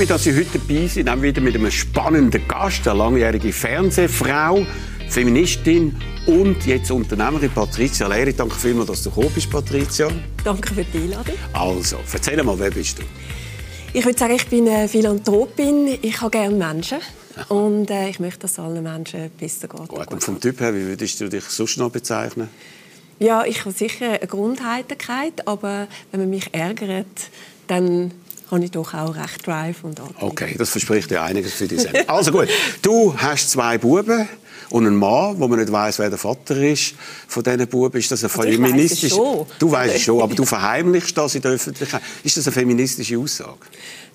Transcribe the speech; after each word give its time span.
Mich, 0.00 0.08
dass 0.08 0.24
Sie 0.24 0.34
heute 0.34 0.58
dabei 0.58 0.86
sind, 0.86 1.10
auch 1.10 1.20
wieder 1.20 1.42
mit 1.42 1.54
einem 1.54 1.70
spannenden 1.70 2.48
Gast, 2.48 2.88
eine 2.88 2.96
langjährige 2.96 3.52
Fernsehfrau, 3.52 4.64
Feministin 5.10 5.94
und 6.24 6.64
jetzt 6.64 6.90
Unternehmerin 6.90 7.50
Patricia 7.50 8.08
Lehre. 8.08 8.32
Danke 8.32 8.54
vielmals, 8.54 8.86
dass 8.86 9.02
du 9.02 9.10
gekommen 9.10 9.30
bist, 9.34 9.50
Patricia. 9.50 10.08
Danke 10.42 10.72
für 10.72 10.84
die 10.84 11.02
Einladung. 11.02 11.34
Also, 11.52 11.98
erzähl 12.10 12.42
mal, 12.42 12.58
wer 12.58 12.70
bist 12.70 12.98
du? 12.98 13.02
Ich 13.92 14.02
würde 14.02 14.18
sagen, 14.18 14.36
ich 14.36 14.46
bin 14.46 14.66
eine 14.70 14.88
Philanthropin. 14.88 15.98
Ich 16.00 16.18
habe 16.18 16.30
gerne 16.30 16.56
Menschen. 16.56 17.00
Und 17.50 17.90
äh, 17.90 18.08
ich 18.08 18.20
möchte, 18.20 18.38
dass 18.38 18.58
allen 18.58 18.82
Menschen 18.82 19.30
besser 19.38 19.68
geht. 19.68 19.86
Gut, 19.86 20.10
und 20.10 20.24
vom 20.24 20.40
Typ 20.40 20.60
her, 20.60 20.74
wie 20.74 20.86
würdest 20.86 21.20
du 21.20 21.28
dich 21.28 21.44
sonst 21.44 21.76
noch 21.76 21.90
bezeichnen? 21.90 22.48
Ja, 23.18 23.44
ich 23.44 23.66
habe 23.66 23.72
sicher 23.72 24.12
eine 24.12 24.26
Grundheiterkeit, 24.26 25.46
aber 25.46 25.88
wenn 26.10 26.20
man 26.20 26.30
mich 26.30 26.54
ärgert, 26.54 27.28
dann 27.66 28.12
habe 28.50 28.64
ich 28.64 28.70
doch 28.70 28.94
auch 28.94 29.14
recht 29.14 29.46
Drive 29.46 29.84
und 29.84 30.00
Antrieb. 30.00 30.22
Okay, 30.22 30.54
das 30.58 30.70
verspricht 30.70 31.10
ja 31.10 31.24
einiges 31.24 31.54
für 31.54 31.68
dich 31.68 31.80
selbst. 31.80 32.08
Also 32.08 32.32
gut, 32.32 32.48
du 32.82 33.14
hast 33.16 33.50
zwei 33.50 33.78
Buben 33.78 34.28
und 34.70 34.86
einen 34.86 34.96
Mann, 34.96 35.38
wo 35.38 35.48
man 35.48 35.58
nicht 35.58 35.70
weiß, 35.70 35.98
wer 35.98 36.08
der 36.08 36.18
Vater 36.18 36.56
ist 36.56 36.94
von 37.28 37.42
diesen 37.42 37.66
Buben. 37.66 37.98
Ist 37.98 38.10
das 38.10 38.24
eine 38.24 38.32
also 38.32 38.42
feministische? 38.42 39.46
Du 39.58 39.70
weißt 39.70 39.96
es 39.96 40.02
schon, 40.02 40.22
aber 40.22 40.34
du 40.34 40.44
verheimlichst 40.44 41.16
das 41.16 41.34
in 41.34 41.42
der 41.42 41.52
Öffentlichkeit. 41.52 42.02
Ist 42.22 42.36
das 42.36 42.46
eine 42.46 42.54
feministische 42.54 43.18
Aussage? 43.18 43.58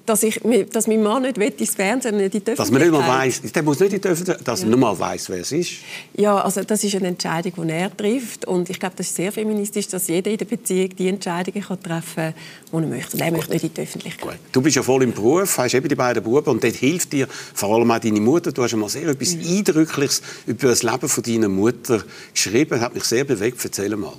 Dass, 0.05 0.23
ich, 0.23 0.39
dass 0.71 0.87
mein 0.87 1.01
Mann 1.01 1.23
nicht 1.23 1.37
ins 1.37 1.75
Fernsehen, 1.75 2.17
nicht 2.17 2.35
in 2.35 2.43
die 2.43 2.55
Dass 2.55 2.71
man 2.71 2.81
nicht 2.81 2.91
mal 2.91 3.07
weiss, 3.07 3.41
der 3.41 3.63
muss 3.63 3.79
nicht 3.79 3.93
in 3.93 4.01
die 4.01 4.07
Öffentlichkeit, 4.07 4.47
dass 4.47 4.61
ja. 4.61 4.65
man 4.67 4.79
nur 4.79 4.89
mal 4.89 4.99
weiss, 4.99 5.29
wer 5.29 5.39
es 5.39 5.51
ist. 5.51 5.71
Ja, 6.15 6.37
also 6.37 6.63
das 6.63 6.83
ist 6.83 6.95
eine 6.95 7.07
Entscheidung, 7.07 7.67
die 7.67 7.71
er 7.71 7.95
trifft 7.95 8.45
und 8.45 8.69
ich 8.69 8.79
glaube, 8.79 8.95
das 8.97 9.07
ist 9.07 9.15
sehr 9.15 9.31
feministisch, 9.31 9.87
dass 9.87 10.07
jeder 10.07 10.31
in 10.31 10.37
der 10.37 10.45
Beziehung 10.45 10.89
die 10.95 11.07
Entscheidungen 11.07 11.63
kann 11.63 11.81
treffen 11.81 12.33
kann, 12.33 12.33
die 12.71 12.75
er 12.75 12.87
möchte. 12.87 13.19
er 13.19 13.31
möchte 13.31 13.53
nicht 13.53 13.63
in 13.63 13.73
die 13.73 13.81
Öffentlichkeit. 13.81 14.29
Gut. 14.29 14.39
Du 14.51 14.61
bist 14.61 14.75
ja 14.75 14.83
voll 14.83 15.03
im 15.03 15.13
Beruf, 15.13 15.57
hast 15.57 15.73
eben 15.73 15.87
die 15.87 15.95
beiden 15.95 16.23
Buben 16.23 16.49
und 16.49 16.63
dort 16.63 16.75
hilft 16.75 17.13
dir 17.13 17.27
vor 17.29 17.75
allem 17.75 17.91
auch 17.91 17.99
deine 17.99 18.19
Mutter. 18.19 18.51
Du 18.51 18.63
hast 18.63 18.73
einmal 18.73 18.89
sehr 18.89 19.07
etwas 19.07 19.35
mhm. 19.35 19.57
Eindrückliches 19.57 20.21
über 20.45 20.69
das 20.69 20.83
Leben 20.83 21.09
von 21.09 21.23
deiner 21.23 21.49
Mutter 21.49 22.03
geschrieben. 22.33 22.71
Das 22.71 22.81
hat 22.81 22.93
mich 22.93 23.03
sehr 23.03 23.23
bewegt. 23.23 23.59
Erzähl 23.63 23.95
mal. 23.95 24.13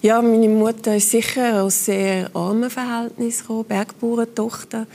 Ja, 0.00 0.22
meine 0.22 0.48
Mutter 0.48 0.94
ist 0.94 1.10
sicher 1.10 1.64
aus 1.64 1.86
sehr 1.86 2.30
armen 2.32 2.70
Verhältnissen 2.70 3.40
gekommen, 3.40 3.64
Bergbauerntochter. 3.64 4.86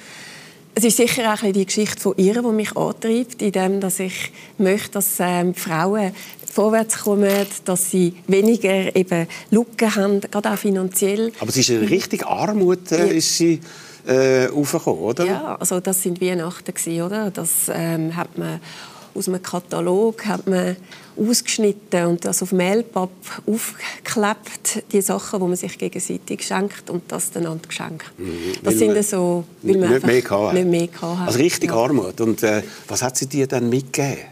Es 0.76 0.86
ist 0.86 0.96
sicher 0.96 1.34
auch 1.34 1.42
die 1.42 1.66
Geschichte 1.66 2.00
von 2.00 2.14
ihr, 2.16 2.42
die 2.42 2.48
mich 2.48 2.78
antreibt, 2.78 3.42
indem 3.42 3.81
dass 3.81 4.00
ich 4.00 4.31
möchte, 4.58 4.92
dass 4.92 5.18
ähm, 5.20 5.54
Frauen 5.56 6.14
vorwärts 6.50 7.00
kommen, 7.00 7.46
dass 7.66 7.92
sie 7.92 8.14
weniger 8.28 8.96
eben 8.96 9.28
Lücken 9.52 9.94
haben, 9.94 10.22
gerade 10.22 10.52
auch 10.52 10.58
finanziell. 10.58 11.34
Aber 11.40 11.50
es 11.50 11.58
ist 11.58 11.70
eine 11.70 11.90
richtige 11.90 12.26
Armut, 12.26 12.90
äh, 12.94 13.00
ja. 13.00 13.06
ist 13.12 13.38
sie 13.38 13.59
äh, 14.08 14.48
oder? 14.48 15.26
Ja, 15.26 15.56
also 15.59 15.81
das 15.81 16.02
sind 16.02 16.22
Weihnachten 16.22 16.74
oder? 17.02 17.30
Das 17.30 17.70
ähm, 17.70 18.16
hat 18.16 18.38
man 18.38 18.62
aus 19.16 19.28
einem 19.28 19.42
Katalog 19.42 20.25
hat 20.25 20.47
man 20.47 20.75
ausgeschnitten 21.16 22.06
und 22.08 22.25
das 22.25 22.42
auf 22.42 22.52
Mailpapp 22.52 23.11
aufgeklebt, 23.45 24.83
die 24.92 25.02
Sachen, 25.02 25.39
die 25.39 25.45
man 25.45 25.56
sich 25.56 25.78
gegenseitig 25.78 26.45
schenkt 26.45 26.89
und 26.89 27.03
das 27.09 27.36
einander 27.36 27.67
geschenkt. 27.67 28.11
Mhm. 28.17 28.53
Das 28.64 28.75
sind 28.75 29.03
so, 29.06 29.44
weil 29.61 29.78
man 29.78 29.94
nicht 29.94 30.06
mehr, 30.06 30.53
nicht 30.53 30.67
mehr 30.67 31.19
hat. 31.19 31.28
Also 31.28 31.39
richtig 31.39 31.69
ja. 31.69 31.75
Armut. 31.75 32.19
Und 32.22 32.41
äh, 32.44 32.64
was 32.88 33.02
hat 33.03 33.17
sie 33.17 33.28
dir 33.28 33.47
dann 33.47 33.69
mitgegeben? 33.69 34.25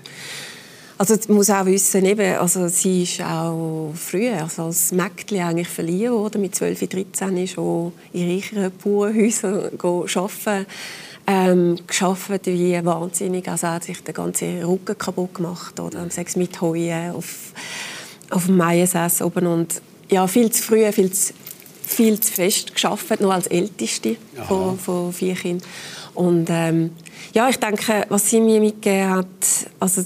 Also 0.98 1.16
man 1.30 1.38
muss 1.38 1.50
auch 1.50 1.66
wissen, 1.66 2.06
eben, 2.06 2.36
also 2.36 2.68
sie 2.68 3.03
ist 3.03 3.22
auch 3.22 3.92
früher 3.96 4.44
also 4.44 4.66
als 4.66 4.92
Mägdli 4.92 5.40
eigentlich 5.40 5.68
verliehen 5.68 6.12
worden. 6.12 6.42
Mit 6.42 6.53
12, 6.53 6.88
13 6.88 7.48
schon 7.48 7.92
in 8.13 8.30
reicheren 8.31 8.72
Bauernhäusern 8.84 9.72
arbeiten 9.81 10.68
ähm, 11.28 11.78
geschafft 11.88 12.46
wie 12.46 12.84
wahnsinnig. 12.84 13.48
Also 13.48 13.68
er 13.68 13.74
hat 13.74 13.84
sich 13.84 14.04
den 14.04 14.14
ganzen 14.14 14.64
Rücken 14.64 14.98
kaputt 14.98 15.36
gemacht 15.36 15.80
oder 15.80 16.09
sechs 16.09 16.36
mit 16.36 16.59
Heuen 16.62 17.16
auf, 17.16 17.54
auf 18.30 18.46
dem 18.46 18.58
Maiensäß 18.58 19.22
oben 19.22 19.48
und 19.48 19.81
ja, 20.10 20.28
viel 20.28 20.52
zu 20.52 20.64
früh, 20.64 20.92
viel 20.92 21.12
zu, 21.12 21.34
viel 21.84 22.20
zu 22.20 22.31
fest 22.31 22.74
geschafft, 22.74 23.22
nur 23.22 23.34
als 23.34 23.48
Älteste 23.48 24.18
von, 24.48 24.78
von 24.78 25.14
vier 25.14 25.36
Kindern. 25.36 25.68
Und 26.14 26.48
ähm, 26.50 26.92
ja, 27.34 27.48
ich 27.50 27.58
denke, 27.58 28.06
was 28.10 28.30
sie 28.30 28.42
mir 28.42 28.60
mitgegeben 28.60 29.10
hat, 29.10 29.26
also 29.80 30.04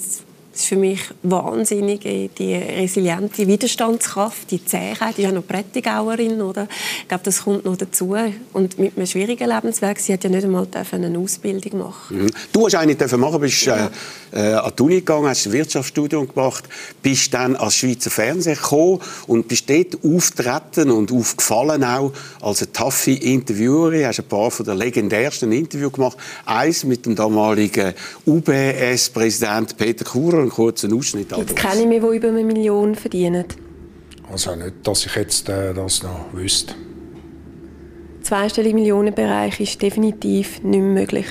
das 0.55 0.61
ist 0.61 0.69
für 0.69 0.77
mich 0.77 1.01
wahnsinnig, 1.21 1.99
die 2.37 2.55
resiliente 2.55 3.45
Widerstandskraft, 3.45 4.49
die 4.51 4.63
Zähigkeit. 4.63 5.17
Die 5.17 5.23
ist 5.23 5.27
ja 5.27 5.33
noch 5.33 5.45
Prättigauerin, 5.45 6.41
oder? 6.41 6.69
Ich 7.01 7.09
glaube, 7.09 7.25
das 7.25 7.43
kommt 7.43 7.65
noch 7.65 7.75
dazu. 7.75 8.15
Und 8.53 8.79
mit 8.79 8.95
einem 8.95 9.05
schwierigen 9.05 9.49
Lebensweg, 9.49 9.99
sie 9.99 10.13
hat 10.13 10.23
ja 10.23 10.29
nicht 10.29 10.45
einmal 10.45 10.65
eine 10.91 11.19
Ausbildung 11.19 11.79
machen. 11.79 12.23
Mhm. 12.23 12.31
Du 12.53 12.65
hast 12.65 12.75
eine 12.75 12.95
dürfen 12.95 13.19
machen, 13.19 13.41
bist 13.41 13.65
ja. 13.65 13.91
äh, 14.31 14.53
an 14.53 14.71
die 14.79 14.83
Uni 14.83 14.95
gegangen, 14.95 15.27
hast 15.27 15.45
ein 15.45 15.51
Wirtschaftsstudium 15.51 16.29
gemacht, 16.33 16.63
bist 17.01 17.33
dann 17.33 17.57
als 17.57 17.75
Schweizer 17.75 18.09
Fernsehen 18.09 18.55
gekommen 18.55 19.01
und 19.27 19.49
bist 19.49 19.69
dort 19.69 19.97
auftreten 20.05 20.89
und 20.89 21.11
aufgefallen 21.11 21.83
auch 21.83 22.13
als 22.39 22.61
eine 22.61 22.71
taffe 22.71 23.11
Interviewerin. 23.11 24.05
Hast 24.05 24.19
ein 24.19 24.27
paar 24.29 24.51
von 24.51 24.65
der 24.65 24.75
legendärsten 24.75 25.51
Interviews 25.51 25.91
gemacht. 25.91 26.17
Eins 26.45 26.85
mit 26.85 27.05
dem 27.05 27.13
damaligen 27.13 27.93
UBS-Präsident 28.25 29.75
Peter 29.75 30.05
Kurer 30.05 30.44
einen 30.45 30.51
kurzen 30.51 30.93
Ausschnitt 30.93 31.31
Jetzt 31.35 31.55
kenne 31.55 31.81
ich 31.81 31.87
mich, 31.87 32.01
die 32.01 32.17
über 32.17 32.27
eine 32.29 32.43
Million 32.43 32.95
verdienen. 32.95 33.45
Also 34.31 34.55
nicht, 34.55 34.75
dass 34.83 35.05
ich 35.05 35.15
jetzt 35.15 35.49
äh, 35.49 35.73
das 35.73 36.03
noch 36.03 36.33
wüsste. 36.33 36.73
Zweistellige 38.21 38.75
Millionenbereich 38.75 39.59
ist 39.59 39.81
definitiv 39.81 40.63
nicht 40.63 40.79
mehr 40.79 40.81
möglich. 40.81 41.27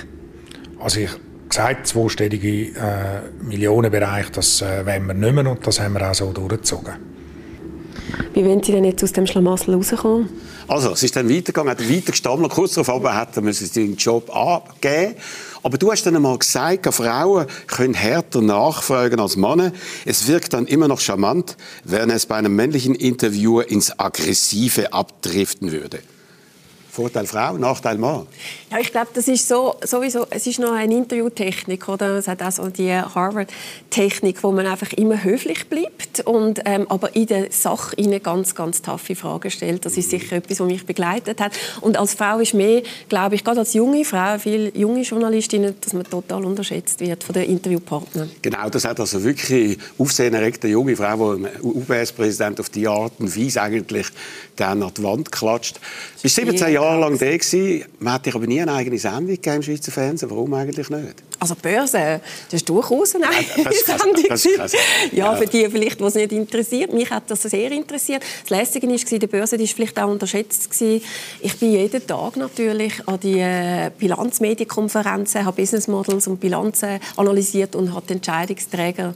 Also 0.78 1.00
ich 1.00 1.10
gesagt, 1.48 1.86
zweistellige 1.88 2.48
äh, 2.48 3.42
Millionenbereich, 3.42 4.30
das 4.30 4.60
äh, 4.62 4.86
wollen 4.86 5.06
wir 5.06 5.14
nicht 5.14 5.34
mehr 5.34 5.50
und 5.50 5.66
das 5.66 5.80
haben 5.80 5.94
wir 5.94 6.08
auch 6.08 6.14
so 6.14 6.32
durchgezogen. 6.32 6.94
Wie 8.32 8.44
wollen 8.44 8.62
Sie 8.62 8.72
denn 8.72 8.84
jetzt 8.84 9.02
aus 9.02 9.12
dem 9.12 9.26
Schlamassel 9.26 9.74
rauskommen? 9.74 10.28
Also, 10.66 10.92
es 10.92 11.02
ist 11.02 11.14
dann 11.16 11.28
weitergegangen, 11.28 11.70
hat 11.70 11.88
weiter 11.88 12.12
gestammelt. 12.12 12.50
Kurz 12.52 12.74
darauf 12.74 12.88
aber 12.88 13.14
hat 13.14 13.36
er 13.36 13.52
seinen 13.52 13.96
Job 13.96 14.34
abgeben 14.34 15.14
aber 15.64 15.78
du 15.78 15.90
hast 15.90 16.04
dann 16.04 16.14
einmal 16.14 16.38
gesagt, 16.38 16.86
Frauen 16.94 17.46
können 17.66 17.94
härter 17.94 18.42
nachfragen 18.42 19.18
als 19.18 19.36
Männer. 19.36 19.72
Es 20.04 20.28
wirkt 20.28 20.52
dann 20.52 20.66
immer 20.66 20.88
noch 20.88 21.00
charmant, 21.00 21.56
wenn 21.84 22.10
es 22.10 22.26
bei 22.26 22.36
einem 22.36 22.54
männlichen 22.54 22.94
Interviewer 22.94 23.68
ins 23.70 23.98
Aggressive 23.98 24.92
abdriften 24.92 25.72
würde. 25.72 26.00
Vorteil 26.94 27.26
Frau, 27.26 27.54
Nachteil 27.58 27.98
Mann? 27.98 28.24
Ja, 28.70 28.78
ich 28.78 28.92
glaube, 28.92 29.08
das 29.14 29.26
ist 29.26 29.48
so, 29.48 29.74
sowieso, 29.82 30.28
es 30.30 30.46
ist 30.46 30.60
noch 30.60 30.74
eine 30.74 30.94
Interviewtechnik, 30.94 31.88
oder? 31.88 32.18
Es 32.18 32.28
hat 32.28 32.40
auch 32.40 32.52
so 32.52 32.68
die 32.68 32.92
Harvard-Technik, 32.92 34.40
wo 34.44 34.52
man 34.52 34.64
einfach 34.66 34.92
immer 34.92 35.24
höflich 35.24 35.68
bleibt 35.68 36.20
und 36.20 36.60
ähm, 36.64 36.86
aber 36.88 37.16
in 37.16 37.26
der 37.26 37.50
Sache 37.50 37.96
eine 37.98 38.20
ganz, 38.20 38.54
ganz 38.54 38.80
taffe 38.80 39.16
Fragen 39.16 39.50
stellt. 39.50 39.84
Das 39.84 39.96
ist 39.96 40.08
sicher 40.08 40.36
etwas, 40.36 40.60
was 40.60 40.68
mich 40.68 40.86
begleitet 40.86 41.40
hat. 41.40 41.54
Und 41.80 41.96
als 41.96 42.14
Frau 42.14 42.38
ist 42.38 42.54
mehr, 42.54 42.84
glaube 43.08 43.34
ich, 43.34 43.42
gerade 43.42 43.58
als 43.58 43.74
junge 43.74 44.04
Frau, 44.04 44.38
viele 44.38 44.70
junge 44.76 45.02
Journalistinnen, 45.02 45.74
dass 45.80 45.94
man 45.94 46.04
total 46.04 46.44
unterschätzt 46.44 47.00
wird 47.00 47.24
von 47.24 47.32
den 47.32 47.50
Interviewpartnern. 47.50 48.30
Genau, 48.40 48.70
das 48.70 48.84
hat 48.84 49.00
also 49.00 49.24
wirklich 49.24 49.78
Aufsehen 49.98 50.32
erregt, 50.32 50.62
eine 50.62 50.74
junge 50.74 50.94
Frau, 50.94 51.34
die 51.34 51.48
UBS-Präsident 51.60 52.60
auf 52.60 52.68
die 52.68 52.86
Art 52.86 53.14
und 53.18 53.36
Weise 53.36 53.62
eigentlich 53.62 54.06
dann 54.54 54.80
an 54.80 54.92
die 54.96 55.02
Wand 55.02 55.32
klatscht. 55.32 55.80
Bis 56.22 56.36
17 56.36 56.72
Jahre 56.72 56.83
Jahre 56.84 57.00
lang 57.00 57.18
da 57.18 57.36
gewesen. 57.36 57.84
Man 57.98 58.12
hat 58.14 58.26
dich 58.26 58.34
aber 58.34 58.46
nie 58.46 58.60
eine 58.60 58.72
eigene 58.72 58.98
Sendung 58.98 59.26
gegeben 59.26 59.56
im 59.56 59.62
Schweizer 59.62 59.92
Fernsehen. 59.92 60.30
Warum 60.30 60.54
eigentlich 60.54 60.90
nicht? 60.90 61.22
Also 61.38 61.54
Börse, 61.56 62.20
das 62.50 62.60
ist 62.60 62.68
durchaus 62.68 63.14
eine 63.14 63.28
eigene 63.28 63.72
Sendung. 63.72 64.68
Ja, 65.12 65.34
für 65.34 65.46
die 65.46 65.68
vielleicht, 65.68 66.00
die 66.00 66.04
es 66.04 66.14
nicht 66.14 66.32
interessiert. 66.32 66.92
Mich 66.92 67.10
hat 67.10 67.24
das 67.28 67.42
sehr 67.42 67.70
interessiert. 67.72 68.22
Das 68.42 68.50
Lässige 68.50 68.88
war, 68.88 69.18
die 69.18 69.26
Börse 69.26 69.58
war 69.58 69.66
vielleicht 69.66 69.98
auch 69.98 70.10
unterschätzt. 70.10 70.68
Ich 70.80 71.58
bin 71.58 71.72
jeden 71.72 72.06
Tag 72.06 72.36
natürlich 72.36 73.06
an 73.06 73.20
die 73.20 73.40
äh, 73.40 73.90
Bilanzmedienkonferenzen, 73.98 75.44
habe 75.44 75.60
Business 75.60 75.88
Models 75.88 76.26
und 76.26 76.40
Bilanzen 76.40 77.00
analysiert 77.16 77.76
und 77.76 77.92
habe 77.94 78.06
die 78.08 78.14
Entscheidungsträger 78.14 79.14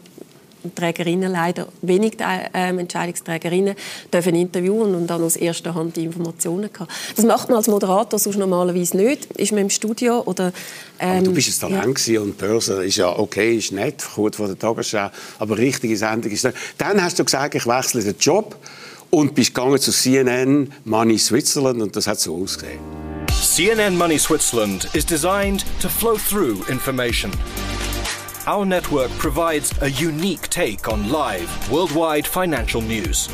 Trägerinnen 0.75 1.33
leider 1.33 1.69
wenig 1.83 2.17
ähm, 2.55 2.79
Entscheidungsträgerinnen 2.79 3.75
dürfen 4.13 4.35
interviewen 4.35 4.95
und 4.95 5.07
dann 5.07 5.23
aus 5.23 5.37
erster 5.37 5.75
Hand 5.75 5.97
die 5.97 6.05
Informationen 6.05 6.71
haben. 6.79 6.89
Das 7.17 7.25
macht 7.25 7.49
man 7.49 7.59
als 7.59 7.69
Moderator 7.69 8.19
sonst 8.19 8.37
normalerweise 8.37 8.97
nicht. 8.97 9.27
Ist 9.33 9.53
man 9.53 9.63
im 9.63 9.71
Studio 9.71 10.23
oder 10.23 10.53
ähm, 10.99 11.25
du 11.25 11.33
bist 11.33 11.63
ein 11.63 11.71
Talent 11.71 12.07
ja. 12.07 12.21
und 12.21 12.39
Börse 12.39 12.85
ist 12.85 12.97
ja 12.97 13.17
okay, 13.17 13.57
ist 13.57 13.73
nett, 13.73 14.05
kurz 14.15 14.37
vor 14.37 14.47
der 14.47 14.59
Tagesschau, 14.59 15.11
aber 15.39 15.59
richtige 15.59 15.97
Sendung 15.97 16.33
ist 16.33 16.45
nicht. 16.45 16.57
Dann 16.77 17.03
hast 17.03 17.19
du 17.19 17.25
gesagt, 17.25 17.55
ich 17.55 17.67
wechsle 17.67 18.03
den 18.03 18.17
Job 18.19 18.57
und 19.11 19.35
bist 19.35 19.55
gegangen 19.55 19.79
zu 19.79 19.93
CNN 19.93 20.73
Money 20.85 21.19
Switzerland 21.19 21.81
und 21.81 21.97
das 21.97 22.07
hat 22.07 22.21
so 22.21 22.37
ausgesehen. 22.43 22.81
CNN 23.41 23.97
Money 23.97 24.19
Switzerland 24.19 24.89
is 24.95 25.05
designed 25.05 25.65
to 25.81 25.89
flow 25.89 26.17
through 26.17 26.69
information. 26.69 27.31
Our 28.49 28.65
network 28.65 29.11
provides 29.19 29.75
a 29.83 29.91
unique 29.91 30.49
take 30.49 30.89
on 30.89 31.11
live, 31.11 31.71
worldwide 31.71 32.27
financial 32.27 32.81
news. 32.81 33.29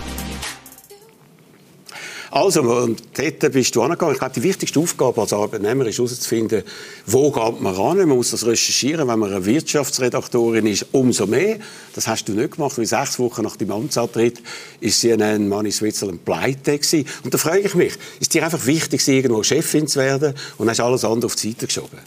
Also, 2.34 2.62
und 2.62 3.00
dort 3.16 3.52
bist 3.52 3.76
du 3.76 3.82
angegangen. 3.82 4.14
Ich 4.14 4.18
glaube, 4.18 4.34
die 4.34 4.42
wichtigste 4.42 4.80
Aufgabe 4.80 5.20
als 5.20 5.32
Arbeitnehmer 5.32 5.86
ist 5.86 5.98
herauszufinden, 5.98 6.64
wo 7.06 7.30
geht 7.30 7.60
man 7.60 7.72
ran. 7.72 7.98
Man 7.98 8.08
muss 8.08 8.32
das 8.32 8.44
recherchieren. 8.44 9.06
Wenn 9.06 9.20
man 9.20 9.32
eine 9.32 9.46
Wirtschaftsredaktorin 9.46 10.66
ist, 10.66 10.86
umso 10.90 11.28
mehr. 11.28 11.58
Das 11.94 12.08
hast 12.08 12.28
du 12.28 12.32
nicht 12.32 12.56
gemacht, 12.56 12.76
weil 12.76 12.86
sechs 12.86 13.20
Wochen 13.20 13.42
nach 13.42 13.54
dem 13.54 13.70
Amtsantritt 13.70 14.42
ist 14.80 14.98
CNN 14.98 15.48
Money 15.48 15.70
Switzerland 15.70 16.24
pleite 16.24 16.76
gewesen. 16.76 17.06
Und 17.22 17.32
da 17.32 17.38
frage 17.38 17.60
ich 17.60 17.76
mich, 17.76 17.92
ist 18.18 18.34
dir 18.34 18.44
einfach 18.44 18.66
wichtig, 18.66 19.06
irgendwo 19.06 19.44
Chefin 19.44 19.86
zu 19.86 20.00
werden 20.00 20.34
und 20.58 20.68
hast 20.68 20.80
alles 20.80 21.04
andere 21.04 21.26
auf 21.26 21.36
die 21.36 21.50
Seite 21.50 21.66
geschoben? 21.66 22.00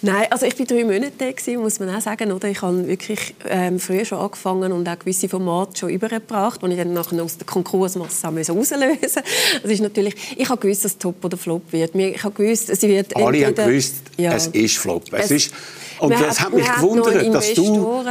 Nein, 0.00 0.24
also 0.30 0.46
ich 0.46 0.58
war 0.58 0.64
drei 0.64 0.84
Monate 0.84 1.34
gewesen, 1.34 1.60
muss 1.60 1.78
man 1.80 1.94
auch 1.94 2.00
sagen. 2.00 2.32
Oder? 2.32 2.48
Ich 2.48 2.62
habe 2.62 2.88
wirklich 2.88 3.34
ähm, 3.46 3.78
früher 3.78 4.06
schon 4.06 4.20
angefangen 4.20 4.72
und 4.72 4.88
auch 4.88 4.98
gewisse 4.98 5.28
Formate 5.28 5.76
schon 5.76 5.90
übergebracht, 5.90 6.62
die 6.62 6.70
ich 6.70 6.78
dann 6.78 6.94
nachher 6.94 7.22
aus 7.22 7.36
der 7.36 7.46
Konkursmasse 7.46 8.26
auslösen 8.26 8.56
musste. 8.56 9.22
Das 9.66 9.74
ist 9.74 9.82
natürlich, 9.82 10.14
ich 10.36 10.48
habe 10.48 10.60
gewusst, 10.60 10.84
dass 10.84 10.92
es 10.92 10.98
Top 10.98 11.24
oder 11.24 11.36
Flop 11.36 11.72
wird. 11.72 11.94
Ich 11.94 12.22
habe 12.22 12.34
gewusst, 12.34 12.74
sie 12.74 12.88
wird 12.88 13.16
Alle 13.16 13.46
haben 13.46 13.54
gewusst, 13.54 13.94
ja. 14.16 14.32
es 14.32 14.46
ist 14.46 14.78
Flop. 14.78 15.12
Es, 15.12 15.24
es 15.24 15.30
ist 15.30 15.54
und 15.98 16.12
es 16.12 16.40
hat 16.40 16.52
mich 16.52 16.66
gewundert, 16.72 17.34
dass 17.34 17.54
du... 17.54 18.04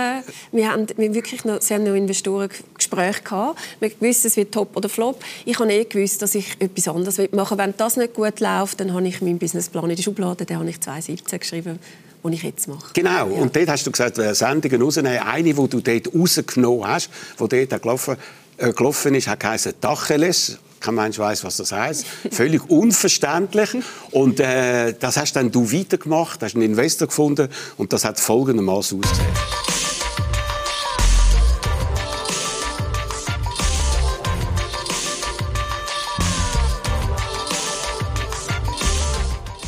Wir 0.52 0.72
haben, 0.72 0.88
wir 0.98 1.14
wirklich 1.14 1.46
noch, 1.46 1.62
sie 1.62 1.76
haben 1.76 1.84
noch 1.84 1.94
Investorengespräche 1.94 3.22
gehabt. 3.24 3.60
Wir 3.80 3.92
wussten, 4.00 4.28
es 4.28 4.36
wird 4.36 4.52
Top 4.52 4.76
oder 4.76 4.90
Flop. 4.90 5.24
Ich 5.46 5.58
habe 5.60 5.72
eh 5.72 5.86
gewusst, 5.86 6.22
dass 6.22 6.36
ich 6.36 6.58
etwas 6.60 6.88
anderes 6.88 7.18
machen 7.32 7.58
will. 7.58 7.66
Wenn 7.66 7.74
das 7.78 7.96
nicht 7.96 8.16
gut 8.16 8.40
läuft, 8.40 8.80
dann 8.80 8.94
habe 8.94 9.08
ich 9.08 9.22
meinen 9.22 9.38
Businessplan 9.38 9.90
in 9.90 9.96
der 9.96 10.04
Schublade, 10.04 10.46
den 10.46 10.58
habe 10.60 10.70
ich 10.70 10.82
2017 10.82 11.40
geschrieben 11.40 11.80
die 12.28 12.34
ich 12.34 12.42
jetzt 12.42 12.68
mache. 12.68 12.92
Genau, 12.96 13.12
ja. 13.12 13.24
und 13.24 13.56
dort 13.56 13.68
hast 13.68 13.86
du 13.86 13.92
gesagt, 13.92 14.16
Sendungen 14.16 14.82
rausnehmen. 14.82 15.20
Eine, 15.20 15.54
die 15.54 15.70
du 15.70 15.80
dort 15.80 16.12
rausgenommen 16.12 16.88
hast, 16.88 17.12
die 17.40 17.68
dort 17.68 17.82
gelaufen, 17.84 18.18
äh, 18.58 18.74
gelaufen 18.74 19.14
ist, 19.14 19.28
hat 19.28 19.42
geheißen 19.42 19.74
Tacheles 19.80 20.58
kein 20.80 20.96
Mensch 20.96 21.18
weiß, 21.18 21.44
was 21.44 21.58
das 21.58 21.72
heißt. 21.72 22.06
Völlig 22.32 22.70
unverständlich. 22.70 23.70
Und 24.12 24.40
äh, 24.40 24.94
das 25.00 25.18
hast 25.18 25.36
dann 25.36 25.52
du 25.52 25.72
weitergemacht, 25.72 26.42
hast 26.44 26.56
einen 26.56 26.64
Investor 26.64 27.08
gefunden 27.08 27.50
und 27.78 27.94
das 27.94 28.06
hat 28.06 28.20
folgendermaßen 28.20 29.00
ausgesehen. 29.04 29.28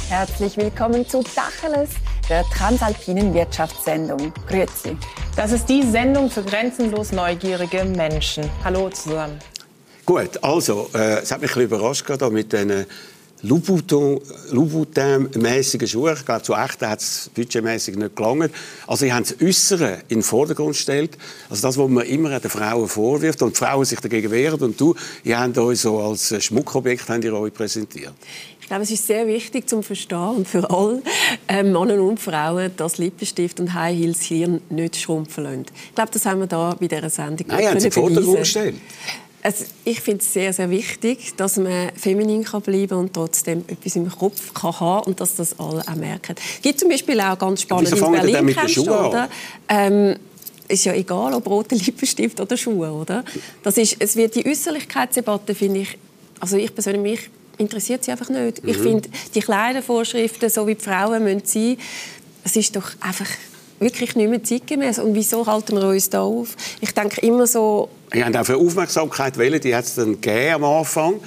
Herzlich 0.10 0.58
willkommen 0.58 1.08
zu 1.08 1.22
Dacheles, 1.36 1.92
der 2.28 2.44
transalpinen 2.46 3.34
Wirtschaftssendung. 3.34 4.34
Grüezi. 4.48 4.98
Das 5.36 5.52
ist 5.52 5.70
die 5.70 5.84
Sendung 5.84 6.32
für 6.32 6.42
grenzenlos 6.42 7.12
neugierige 7.12 7.86
Menschen. 7.86 8.50
Hallo 8.64 8.90
zusammen. 8.90 9.38
Gut, 10.08 10.42
also, 10.42 10.90
äh, 10.94 11.20
es 11.20 11.32
hat 11.34 11.42
mich 11.42 11.52
ein 11.52 11.56
bisschen 11.56 11.64
überrascht 11.64 12.06
gerade 12.06 12.30
mit 12.30 12.54
diesen 12.54 12.86
Louboutin-mäßigen 13.44 15.86
Schuhen. 15.86 16.16
Ich 16.18 16.26
glaube, 16.26 16.44
zu 16.44 16.54
echten 16.54 16.88
hat 16.88 17.02
es 17.02 17.30
budgetmäßig 17.36 17.98
nicht 17.98 18.16
gelangt. 18.16 18.54
Also, 18.88 19.04
sie 19.04 19.12
haben 19.12 19.24
das 19.24 19.36
Äußere 19.42 19.98
in 20.08 20.20
den 20.20 20.24
Vordergrund 20.24 20.76
gestellt. 20.76 21.18
Also, 21.50 21.68
das, 21.68 21.78
was 21.78 21.90
man 21.90 22.06
immer 22.06 22.40
den 22.40 22.50
Frauen 22.50 22.88
vorwirft 22.88 23.42
und 23.42 23.54
die 23.54 23.58
Frauen 23.58 23.84
sich 23.84 24.00
dagegen 24.00 24.32
wehren. 24.32 24.62
Und 24.62 24.80
du, 24.80 24.96
ihr 25.26 25.38
habt 25.38 25.58
euch 25.58 25.82
so 25.82 26.00
als 26.00 26.34
Schmuckobjekt 26.42 27.10
habt 27.10 27.26
ihr 27.26 27.34
euch 27.34 27.54
präsentiert. 27.54 28.14
Ich 28.62 28.68
glaube, 28.68 28.84
es 28.84 28.92
ist 28.92 29.08
sehr 29.08 29.28
wichtig 29.28 29.68
zum 29.68 29.84
Verstehen 29.84 30.38
und 30.38 30.48
für 30.48 30.70
alle 30.70 31.02
äh, 31.50 31.64
Männer 31.64 32.02
und 32.02 32.20
Frauen, 32.20 32.72
dass 32.78 32.98
Lippenstift 32.98 33.60
und 33.60 33.74
High 33.74 33.98
Heels 33.98 34.22
Hirn 34.22 34.62
nicht 34.70 34.96
schrumpfen 34.96 35.44
lassen. 35.44 35.66
Ich 35.90 35.96
glaube, 35.96 36.12
das 36.12 36.26
haben 36.26 36.40
wir 36.40 36.48
da 36.48 36.74
bei 36.80 36.88
dieser 36.88 37.10
Sendung 37.10 37.46
Nein, 37.48 37.68
haben 37.68 37.82
sie 37.82 37.92
Vordergrund 37.92 38.40
gestellt. 38.40 38.76
Also 39.48 39.64
ich 39.86 40.02
finde 40.02 40.22
es 40.22 40.34
sehr, 40.34 40.52
sehr 40.52 40.70
wichtig, 40.70 41.34
dass 41.38 41.56
man 41.56 41.94
feminin 41.96 42.44
kann 42.44 42.62
bleiben 42.62 42.98
und 42.98 43.14
trotzdem 43.14 43.64
etwas 43.66 43.96
im 43.96 44.12
Kopf 44.12 44.54
kann 44.54 44.78
haben 44.78 45.06
und 45.06 45.22
dass 45.22 45.38
das 45.38 45.58
alle 45.58 45.88
auch 45.88 45.96
merken. 45.96 46.36
Es 46.56 46.62
gibt 46.62 46.82
zum 46.82 46.90
Beispiel 46.90 47.18
auch 47.22 47.40
ganz 47.40 47.62
spannend 47.62 47.90
in 47.90 48.12
Berlin, 48.12 48.44
mit 48.44 48.78
oder? 48.78 49.30
Ähm, 49.70 50.18
ist 50.68 50.84
ja 50.84 50.92
egal, 50.92 51.34
ob 51.34 51.48
rote 51.48 51.76
Lippenstift 51.76 52.42
oder 52.42 52.58
Schuhe, 52.58 52.92
oder? 52.92 53.24
Das 53.64 53.78
ist, 53.78 53.96
es 54.00 54.18
wird 54.18 54.36
die 54.36 54.46
Äußerlichkeitsdebatte, 54.46 55.56
finde 55.56 55.80
ich, 55.80 55.98
also 56.42 56.58
ich 56.58 56.76
persönlich, 56.76 57.02
mich 57.02 57.30
interessiert 57.58 58.04
sie 58.04 58.12
einfach 58.12 58.28
nicht. 58.28 58.62
Mhm. 58.62 58.70
Ich 58.70 58.78
finde, 58.78 59.08
die 59.34 59.40
kleinen 59.40 59.82
Vorschriften, 59.82 60.50
so 60.50 60.68
wie 60.68 60.76
die 60.76 60.84
Frauen 60.84 61.24
müssen 61.24 61.46
sein, 61.46 61.78
es 62.44 62.58
ist 62.58 62.76
doch 62.76 62.92
einfach 63.00 63.30
wirklich 63.80 64.16
nicht 64.16 64.30
mehr 64.30 64.44
zeitgemäß. 64.44 65.00
Und 65.00 65.14
wieso 65.16 65.46
halten 65.46 65.76
wir 65.76 65.88
uns 65.88 66.10
da 66.10 66.22
auf? 66.22 66.56
Ich 66.82 66.94
denke 66.94 67.22
immer 67.22 67.48
so... 67.48 67.90
Ich 68.14 68.24
habe 68.24 68.40
auch 68.40 68.46
für 68.46 68.58
Aufmerksamkeit 68.58 69.38
wählen, 69.38 69.60
die 69.60 69.76
hat 69.76 69.86
es 69.86 69.96
dann 69.96 70.18
am 70.54 70.64
Anfang. 70.64 71.20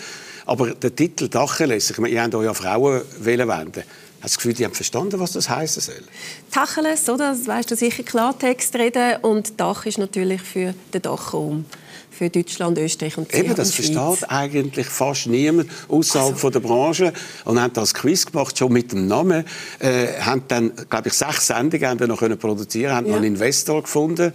Aber 0.47 0.70
der 0.70 0.94
Titel 0.94 1.29
Tacheles, 1.29 1.91
ich 1.91 1.99
meine, 1.99 2.14
ihr 2.14 2.23
habt 2.23 2.35
euch 2.35 2.44
ja 2.44 2.55
Frauen 2.55 3.02
wenden. 3.20 3.85
Hast 4.22 4.34
du 4.34 4.37
das 4.37 4.37
Gefühl, 4.37 4.52
die 4.55 4.64
haben 4.64 4.75
verstanden, 4.75 5.19
was 5.19 5.32
das 5.32 5.49
heißen 5.49 5.82
soll? 5.82 6.02
Tacheles, 6.50 7.08
oder? 7.08 7.31
Das 7.31 7.46
weißt 7.46 7.70
du 7.70 7.76
sicher 7.76 8.02
Klartext 8.02 8.75
reden. 8.75 9.17
Und 9.22 9.58
Dach 9.58 9.87
ist 9.87 9.99
natürlich 9.99 10.43
für 10.43 10.75
den 10.93 11.02
Dachraum 11.02 11.64
für 12.11 12.28
Deutschland, 12.28 12.76
Österreich 12.76 13.17
und 13.17 13.32
Eben, 13.32 13.55
das 13.55 13.72
versteht 13.72 14.28
eigentlich 14.28 14.87
fast 14.88 15.26
niemand 15.26 15.70
außerhalb 15.88 16.34
also. 16.34 16.50
der 16.50 16.61
Branche 16.61 17.12
und 17.46 17.58
haben 17.58 17.72
das 17.72 17.94
Quiz 17.94 18.26
gemacht 18.26 18.58
schon 18.58 18.72
mit 18.72 18.93
dem 18.93 19.06
Namen, 19.06 19.44
äh, 19.78 20.20
haben 20.20 20.43
dann, 20.49 20.72
glaube 20.90 21.08
ich, 21.08 21.14
sechs 21.14 21.46
Sendungen 21.46 21.88
haben 21.88 21.99
dann 21.99 22.08
noch 22.08 22.19
können 22.19 22.38
produzieren, 22.38 22.94
haben 22.94 23.06
ja. 23.06 23.17
einen 23.17 23.25
Investor 23.25 23.82
gefunden 23.82 24.34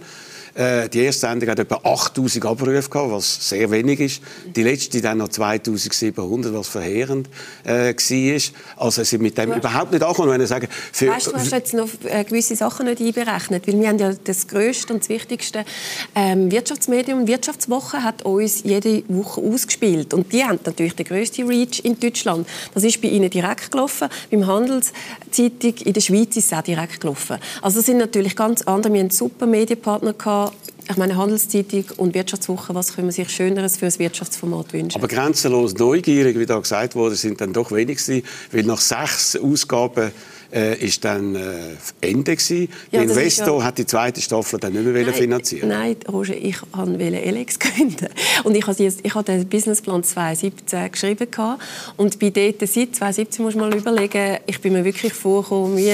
äh, 0.56 0.88
die 0.88 1.00
erste 1.00 1.26
Sendung 1.26 1.50
hat 1.50 1.58
etwa 1.58 1.80
8000 1.82 2.44
Abrufe 2.46 2.88
gehabt, 2.88 3.10
was 3.12 3.48
sehr 3.48 3.70
wenig 3.70 4.00
ist. 4.00 4.22
Die 4.54 4.62
letzte 4.62 5.00
dann 5.02 5.18
noch 5.18 5.28
2700, 5.28 6.52
was 6.54 6.68
verheerend 6.68 7.28
äh, 7.64 7.94
war. 7.94 8.84
Also 8.84 9.04
sie 9.04 9.18
mit 9.18 9.36
dem 9.36 9.52
überhaupt 9.52 9.92
nicht 9.92 10.02
angekommen. 10.02 10.30
Wenn 10.30 10.40
ich 10.40 10.48
sage, 10.48 10.68
für, 10.92 11.08
weißt, 11.08 11.26
du 11.26 11.34
hast 11.34 11.52
jetzt 11.52 11.74
noch 11.74 11.88
äh, 12.04 12.24
gewisse 12.24 12.56
Sachen 12.56 12.86
nicht 12.86 13.00
einberechnet, 13.00 13.66
weil 13.66 13.80
wir 13.80 13.88
haben 13.88 13.98
ja 13.98 14.12
das 14.24 14.48
größte 14.48 14.94
und 14.94 15.02
das 15.02 15.08
wichtigste 15.08 15.64
ähm, 16.14 16.50
Wirtschaftsmedium, 16.50 17.26
Wirtschaftswoche, 17.26 18.02
hat 18.02 18.22
uns 18.22 18.62
jede 18.62 19.02
Woche 19.08 19.40
ausgespielt 19.40 20.14
und 20.14 20.32
die 20.32 20.42
haben 20.44 20.58
natürlich 20.64 20.96
den 20.96 21.06
größten 21.06 21.46
Reach 21.46 21.80
in 21.84 22.00
Deutschland. 22.00 22.48
Das 22.72 22.82
ist 22.82 23.00
bei 23.02 23.08
ihnen 23.08 23.30
direkt 23.30 23.70
gelaufen. 23.70 24.08
Beim 24.30 24.46
Handelszeitung 24.46 25.74
in 25.84 25.92
der 25.92 26.00
Schweiz 26.00 26.36
ist 26.36 26.46
es 26.46 26.52
auch 26.52 26.62
direkt 26.62 27.00
gelaufen. 27.00 27.36
Also 27.62 27.78
das 27.78 27.86
sind 27.86 27.98
natürlich 27.98 28.34
ganz 28.36 28.62
andere. 28.62 28.92
Wir 28.92 29.00
hatten 29.00 29.10
super 29.10 29.46
Medienpartner 29.46 30.14
gehabt, 30.14 30.45
ich 30.88 30.96
meine, 30.96 31.16
Handelszeitung 31.16 31.84
und 31.96 32.14
Wirtschaftswoche, 32.14 32.74
was 32.74 32.94
können 32.94 33.08
man 33.08 33.12
sich 33.12 33.28
Schöneres 33.28 33.76
für 33.76 33.86
ein 33.86 33.98
Wirtschaftsformat 33.98 34.72
wünschen? 34.72 34.98
Aber 34.98 35.08
grenzenlos 35.08 35.74
neugierig, 35.74 36.38
wie 36.38 36.46
da 36.46 36.58
gesagt 36.58 36.94
wurde, 36.94 37.16
sind 37.16 37.40
dann 37.40 37.52
doch 37.52 37.72
wenig 37.72 37.98
weil 38.52 38.62
nach 38.62 38.80
sechs 38.80 39.36
Ausgaben 39.36 40.12
äh, 40.52 40.78
ist 40.78 41.04
dann 41.04 41.34
äh, 41.34 41.40
Ende 42.00 42.36
gewesen. 42.36 42.68
Ja, 42.90 43.00
Der 43.00 43.02
Investor 43.02 43.58
ja... 43.58 43.64
hat 43.64 43.78
die 43.78 43.86
zweite 43.86 44.20
Staffel 44.20 44.60
dann 44.60 44.74
nicht 44.74 44.84
mehr 44.84 45.04
nein, 45.04 45.14
finanzieren. 45.14 45.68
Nein, 45.68 45.96
Roger, 46.10 46.36
ich 46.36 46.56
wollte 46.72 47.02
Elex 47.02 47.58
gründen 47.58 48.08
und 48.44 48.54
ich 48.54 48.66
habe, 48.66 48.92
ich 49.02 49.14
habe 49.14 49.24
den 49.24 49.48
Businessplan 49.48 50.04
2017 50.04 50.92
geschrieben 50.92 51.28
und 51.96 52.18
bei 52.18 52.30
dort 52.30 52.60
seit 52.60 52.94
2017 52.94 53.44
muss 53.44 53.54
man 53.54 53.70
mal 53.70 53.78
überlegen, 53.78 54.38
ich 54.46 54.60
bin 54.60 54.72
mir 54.72 54.84
wirklich 54.84 55.12
vorgekommen 55.12 55.76
wie 55.76 55.92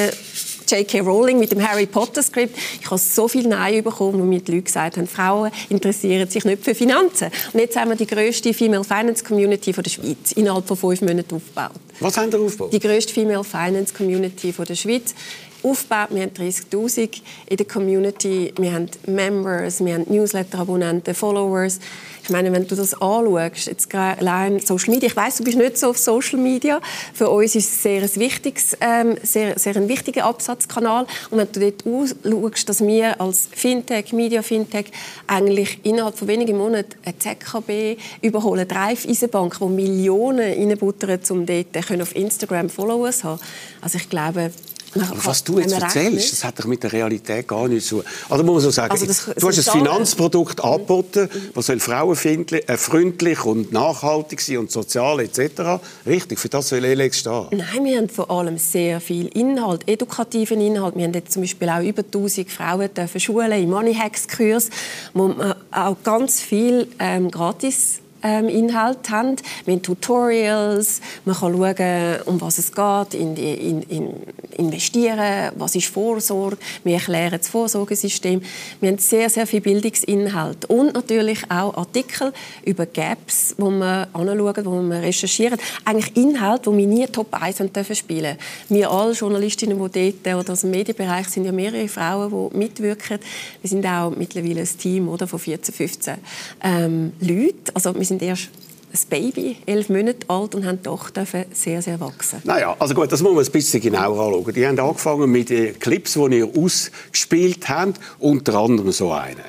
J.K. 0.71 1.01
Rowling 1.01 1.39
mit 1.39 1.53
dem 1.53 1.67
Harry 1.67 1.87
Potter 1.87 2.23
Skript. 2.23 2.57
Ich 2.81 2.87
habe 2.87 2.99
so 2.99 3.29
viel 3.29 3.47
Nein 3.47 3.83
bekommen, 3.83 4.21
wo 4.21 4.25
mir 4.25 4.41
die 4.41 4.53
Leute 4.53 4.65
gesagt 4.65 4.97
haben, 4.97 5.07
Frauen 5.07 5.51
interessieren 5.69 6.29
sich 6.29 6.45
nicht 6.45 6.65
für 6.65 6.75
Finanzen. 6.75 7.31
Und 7.53 7.61
jetzt 7.61 7.77
haben 7.77 7.91
wir 7.91 7.97
die 7.97 8.07
grösste 8.07 8.55
Female 8.55 8.85
Finance 8.85 9.25
Community 9.25 9.73
von 9.73 9.85
der 9.85 9.91
Schweiz 9.91 10.33
innerhalb 10.33 10.67
von 10.67 10.77
fünf 10.77 11.01
Monaten 11.03 11.35
aufgebaut. 11.37 11.81
Was 12.01 12.17
haben 12.17 12.31
Sie 12.31 12.39
aufgebaut? 12.39 12.73
Die 12.73 12.81
grösste 12.81 13.13
Female 13.13 13.45
Finance 13.45 13.95
Community 13.95 14.53
von 14.53 14.65
der 14.65 14.75
Schweiz 14.75 15.15
aufgebaut. 15.63 16.09
Wir 16.11 16.23
haben 16.23 16.33
30'000 16.33 17.21
in 17.49 17.57
der 17.57 17.67
Community. 17.67 18.53
Wir 18.59 18.73
haben 18.73 18.89
Members, 19.07 19.85
wir 19.85 19.95
haben 19.95 20.05
Newsletter-Abonnenten, 20.09 21.15
Followers. 21.15 21.79
Ich 22.25 22.31
meine, 22.31 22.53
wenn 22.53 22.69
du 22.69 22.77
das 22.77 22.95
anschaust, 22.95 23.67
jetzt 23.67 23.93
allein 23.93 24.61
Social 24.61 24.95
Media, 24.95 25.09
ich 25.09 25.17
weiß, 25.17 25.39
du 25.39 25.45
bist 25.45 25.59
nicht 25.59 25.77
so 25.77 25.91
auf 25.91 25.99
Social 25.99 26.39
Media. 26.39 26.81
Für 27.13 27.29
uns 27.31 27.57
ist 27.57 27.69
es 27.69 27.83
sehr 27.83 28.03
ein 28.03 28.17
wichtiges, 28.17 28.77
ähm, 28.81 29.17
sehr, 29.23 29.59
sehr 29.59 29.75
ein 29.77 29.89
wichtiger 29.89 30.27
Absatzkanal. 30.27 31.07
Und 31.31 31.39
wenn 31.39 31.51
du 31.51 31.59
dort 31.59 31.85
ausschaust, 31.85 32.69
dass 32.69 32.81
wir 32.81 33.21
als 33.21 33.49
Fintech, 33.51 34.13
Media 34.13 34.43
Fintech, 34.43 34.87
eigentlich 35.27 35.81
innerhalb 35.83 36.17
von 36.17 36.29
wenigen 36.29 36.59
Monaten 36.59 36.95
eine 37.05 37.19
ZKB 37.19 38.01
überholen, 38.23 38.69
Drive 38.69 39.05
Eisenbank, 39.05 39.61
wo 39.61 39.67
Millionen 39.67 40.39
reinbuttern, 40.39 41.19
um 41.31 41.45
dort 41.45 42.03
auf 42.03 42.15
Instagram 42.15 42.71
Followers 42.71 43.19
zu 43.19 43.25
haben. 43.31 43.41
Also 43.81 43.99
ich 43.99 44.09
glaube, 44.09 44.53
aber 44.95 45.25
was 45.25 45.45
du 45.45 45.59
jetzt 45.59 45.73
erzählst, 45.73 46.33
das 46.33 46.45
hat 46.45 46.59
doch 46.59 46.67
mit 46.67 46.83
der 46.83 46.93
Realität 46.93 47.49
gar 47.49 47.69
nichts 47.69 47.89
zu 47.89 47.97
tun. 47.97 48.05
Also 48.29 48.45
muss 48.45 48.55
man 48.55 48.63
so 48.63 48.71
sagen, 48.71 48.93
also 48.93 49.07
das, 49.07 49.31
du 49.39 49.49
hast 49.49 49.59
ein 49.59 49.81
Finanzprodukt 49.81 50.59
mhm. 50.59 50.71
angeboten, 50.71 51.29
das 51.55 51.67
soll 51.67 51.81
frauenfreundlich 51.81 53.39
äh, 53.39 53.49
und 53.49 53.73
nachhaltig 53.73 54.41
sein 54.41 54.59
und 54.59 54.71
sozial 54.71 55.21
etc. 55.21 55.83
Richtig, 56.07 56.39
für 56.39 56.49
das 56.49 56.69
soll 56.69 56.85
Elex 56.85 57.21
stehen. 57.21 57.47
Nein, 57.51 57.85
wir 57.85 57.99
haben 57.99 58.09
vor 58.09 58.31
allem 58.31 58.59
sehr 58.59 59.01
viel 59.01 59.29
Inhalt, 59.29 59.89
edukativen 59.89 60.61
Inhalt. 60.61 60.97
Wir 60.97 61.05
haben 61.05 61.15
jetzt 61.15 61.33
zum 61.33 61.43
Beispiel 61.43 61.69
auch 61.69 61.83
über 61.83 62.03
1000 62.03 62.51
Frauen 62.51 62.93
dürfen 62.93 63.21
schulen 63.21 63.53
im 63.53 63.71
Money 63.71 63.95
Hacks 63.95 64.29
Kurs, 64.29 64.69
wo 65.15 65.29
man 65.29 65.55
auch 65.71 65.97
ganz 66.05 66.41
viel 66.41 66.89
ähm, 66.99 67.31
gratis 67.31 68.02
ähm, 68.23 68.49
Inhalt 68.49 69.11
haben. 69.11 69.37
Wir 69.65 69.75
haben 69.75 69.83
Tutorials, 69.83 71.01
man 71.25 71.37
kann 71.37 71.53
schauen, 71.53 72.23
um 72.27 72.41
was 72.41 72.59
es 72.59 72.73
geht, 72.73 73.15
in, 73.15 73.37
in, 73.37 73.83
in 73.83 74.15
investieren, 74.57 75.53
was 75.57 75.75
ist 75.75 75.87
Vorsorge, 75.87 76.59
wir 76.85 76.95
erklären 76.95 77.39
das 77.39 77.49
Vorsorgesystem. 77.49 78.43
Wir 78.81 78.91
haben 78.91 78.99
sehr, 78.99 79.31
sehr 79.31 79.47
viel 79.47 79.61
Bildungsinhalt 79.61 80.67
und 80.67 80.95
natürlich 80.95 81.51
auch 81.51 81.77
Artikel 81.77 82.33
über 82.65 82.87
Gaps, 82.87 83.55
wo 83.59 83.71
man 83.71 84.07
anschauen, 84.13 84.65
wo 84.65 84.71
man 84.83 85.01
recherchieren. 85.01 85.59
Eigentlich 85.85 86.17
Inhalt, 86.17 86.67
wo 86.67 86.77
wir 86.77 86.87
nie 86.87 87.07
Top 87.07 87.29
1 87.31 87.59
dürfen 87.73 87.97
spielen. 87.97 88.37
Wir 88.69 88.91
alle 88.91 89.13
Journalistinnen, 89.13 89.79
die 89.93 90.13
dort 90.23 90.41
oder 90.41 90.53
aus 90.53 90.63
dem 90.63 90.71
Medienbereich 90.71 91.29
sind 91.29 91.45
ja 91.45 91.53
mehrere 91.53 91.89
Frauen, 91.89 92.51
die 92.53 92.57
mitwirken. 92.57 93.19
Wir 93.61 93.69
sind 93.69 93.87
auch 93.87 94.11
mittlerweile 94.11 94.61
ein 94.61 94.79
Team 94.79 95.09
oder, 95.09 95.27
von 95.27 95.39
14, 95.39 95.75
15 95.75 96.15
ähm, 96.63 97.13
Leuten. 97.21 97.63
Also 97.75 97.95
wir 97.95 98.05
sind 98.13 98.23
erst 98.23 98.51
ein 98.93 99.09
Baby, 99.09 99.57
elf 99.65 99.89
Monate 99.89 100.29
alt 100.29 100.55
und 100.55 100.67
haben 100.67 100.83
doch 100.83 101.11
sehr, 101.53 101.81
sehr 101.81 101.99
wachsen. 101.99 102.43
Naja, 102.45 102.77
also 102.79 102.95
gut, 102.95 103.11
das 103.11 103.23
muss 103.23 103.33
man 103.35 103.45
ein 103.45 103.51
bisschen 103.51 103.81
genauer 103.81 104.27
anschauen. 104.27 104.55
Die 104.55 104.67
haben 104.67 104.79
angefangen 104.79 105.31
mit 105.31 105.49
den 105.49 105.79
Clips, 105.79 106.13
die 106.13 106.39
ihr 106.39 106.49
ausgespielt 106.55 107.69
habt, 107.71 107.99
unter 108.19 108.55
anderem 108.57 108.93
so 108.93 109.11
einen. 109.13 109.41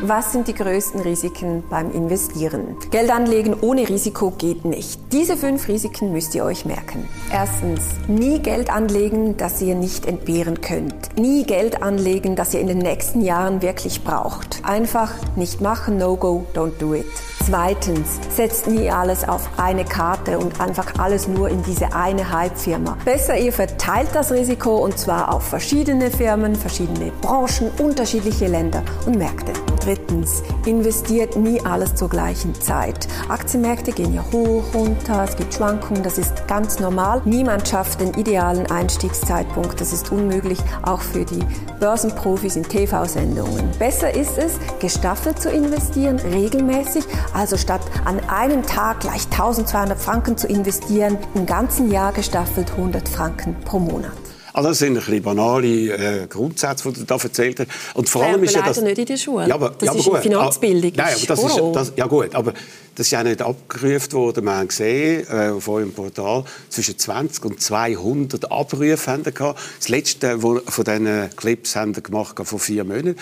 Was 0.00 0.32
sind 0.32 0.48
die 0.48 0.54
größten 0.54 1.00
Risiken 1.00 1.64
beim 1.68 1.92
Investieren? 1.92 2.76
Geld 2.90 3.10
anlegen 3.10 3.54
ohne 3.60 3.86
Risiko 3.86 4.30
geht 4.30 4.64
nicht. 4.64 4.98
Diese 5.12 5.36
fünf 5.36 5.68
Risiken 5.68 6.12
müsst 6.12 6.34
ihr 6.34 6.44
euch 6.44 6.64
merken. 6.64 7.06
Erstens, 7.30 7.82
nie 8.08 8.38
Geld 8.38 8.70
anlegen, 8.70 9.36
das 9.36 9.60
ihr 9.60 9.74
nicht 9.74 10.06
entbehren 10.06 10.62
könnt. 10.62 11.18
Nie 11.18 11.44
Geld 11.44 11.82
anlegen, 11.82 12.36
das 12.36 12.54
ihr 12.54 12.60
in 12.60 12.68
den 12.68 12.78
nächsten 12.78 13.20
Jahren 13.20 13.60
wirklich 13.60 14.02
braucht. 14.02 14.62
Einfach 14.64 15.12
nicht 15.36 15.60
machen, 15.60 15.98
no 15.98 16.16
go, 16.16 16.46
don't 16.54 16.78
do 16.78 16.94
it. 16.94 17.04
Zweitens, 17.46 18.20
setzt 18.30 18.68
nie 18.68 18.88
alles 18.88 19.28
auf 19.28 19.48
eine 19.56 19.84
Karte 19.84 20.38
und 20.38 20.60
einfach 20.60 20.86
alles 20.98 21.26
nur 21.26 21.48
in 21.48 21.62
diese 21.64 21.92
eine 21.92 22.30
Hype-Firma. 22.30 22.96
Besser 23.04 23.36
ihr 23.36 23.52
verteilt 23.52 24.10
das 24.12 24.30
Risiko 24.30 24.76
und 24.76 24.96
zwar 24.96 25.34
auf 25.34 25.42
verschiedene 25.42 26.10
Firmen, 26.10 26.54
verschiedene 26.54 27.10
Branchen, 27.20 27.70
unterschiedliche 27.78 28.46
Länder 28.46 28.82
und 29.06 29.18
Märkte. 29.18 29.52
Drittens, 29.80 30.44
investiert 30.64 31.34
nie 31.34 31.60
alles 31.62 31.96
zur 31.96 32.08
gleichen 32.08 32.54
Zeit. 32.54 33.08
Aktienmärkte 33.28 33.90
gehen 33.90 34.14
ja 34.14 34.24
hoch, 34.32 34.62
runter, 34.72 35.24
es 35.24 35.36
gibt 35.36 35.52
Schwankungen, 35.54 36.04
das 36.04 36.18
ist 36.18 36.46
ganz 36.46 36.78
normal. 36.78 37.20
Niemand 37.24 37.66
schafft 37.66 38.00
den 38.00 38.14
idealen 38.14 38.70
Einstiegszeitpunkt, 38.70 39.80
das 39.80 39.92
ist 39.92 40.12
unmöglich, 40.12 40.60
auch 40.82 41.00
für 41.00 41.24
die 41.24 41.44
Börsenprofis 41.80 42.54
in 42.54 42.62
TV-Sendungen. 42.62 43.70
Besser 43.80 44.14
ist 44.14 44.38
es, 44.38 44.52
gestaffelt 44.78 45.42
zu 45.42 45.50
investieren, 45.50 46.20
regelmäßig, 46.20 47.04
also 47.34 47.56
statt 47.56 47.82
an 48.04 48.20
einem 48.28 48.62
Tag 48.62 49.00
gleich 49.00 49.24
1200 49.24 49.98
Franken 49.98 50.36
zu 50.36 50.46
investieren, 50.46 51.18
im 51.34 51.46
ganzen 51.46 51.90
Jahr 51.90 52.12
gestaffelt 52.12 52.70
100 52.72 53.08
Franken 53.08 53.56
pro 53.64 53.78
Monat. 53.78 54.12
Also 54.54 54.68
das 54.68 54.78
sind 54.80 54.88
ein 54.88 54.94
bisschen 54.96 55.22
banale 55.22 55.66
äh, 55.66 56.26
Grundsätze, 56.26 56.92
die 56.92 57.00
du 57.00 57.04
da 57.06 57.16
erzählt 57.16 57.60
hast. 57.60 57.68
Und 57.94 58.08
vor 58.08 58.22
allem 58.22 58.42
ist 58.44 58.54
ja 58.54 58.62
das 58.62 58.80
nicht 58.80 58.98
in 58.98 59.06
der 59.06 59.16
Schule. 59.16 59.48
Ja, 59.48 59.54
aber, 59.54 59.70
das 59.70 59.86
ja, 59.86 59.90
aber 59.92 60.00
ist 60.00 60.06
gut. 60.06 60.18
Finanzbildung. 60.18 60.92
Ah, 60.96 61.02
nein, 61.02 61.14
aber 61.16 61.26
das 61.26 61.44
ist, 61.44 61.60
das, 61.74 61.92
ja 61.96 62.06
gut, 62.06 62.34
aber 62.34 62.52
das 62.94 63.06
ist 63.06 63.10
ja 63.12 63.22
nicht 63.22 63.40
abgerufen 63.40 64.12
worden. 64.12 64.44
Wir 64.44 64.56
haben 64.56 64.68
gesehen 64.68 65.26
äh, 65.30 65.48
auf 65.48 65.68
eurem 65.68 65.92
Portal 65.92 66.44
zwischen 66.68 66.98
20 66.98 67.44
und 67.44 67.60
200 67.60 68.50
Abrufe 68.50 69.10
haben 69.10 69.24
wir 69.24 69.32
gehabt. 69.32 69.60
Das 69.78 69.88
letzte 69.88 70.42
wo, 70.42 70.60
von 70.60 70.84
diesen 70.84 71.30
Clips 71.36 71.76
haben 71.76 71.94
wir 71.94 72.02
gemacht 72.02 72.36
vor 72.42 72.58
vier 72.58 72.84
Monaten. 72.84 73.16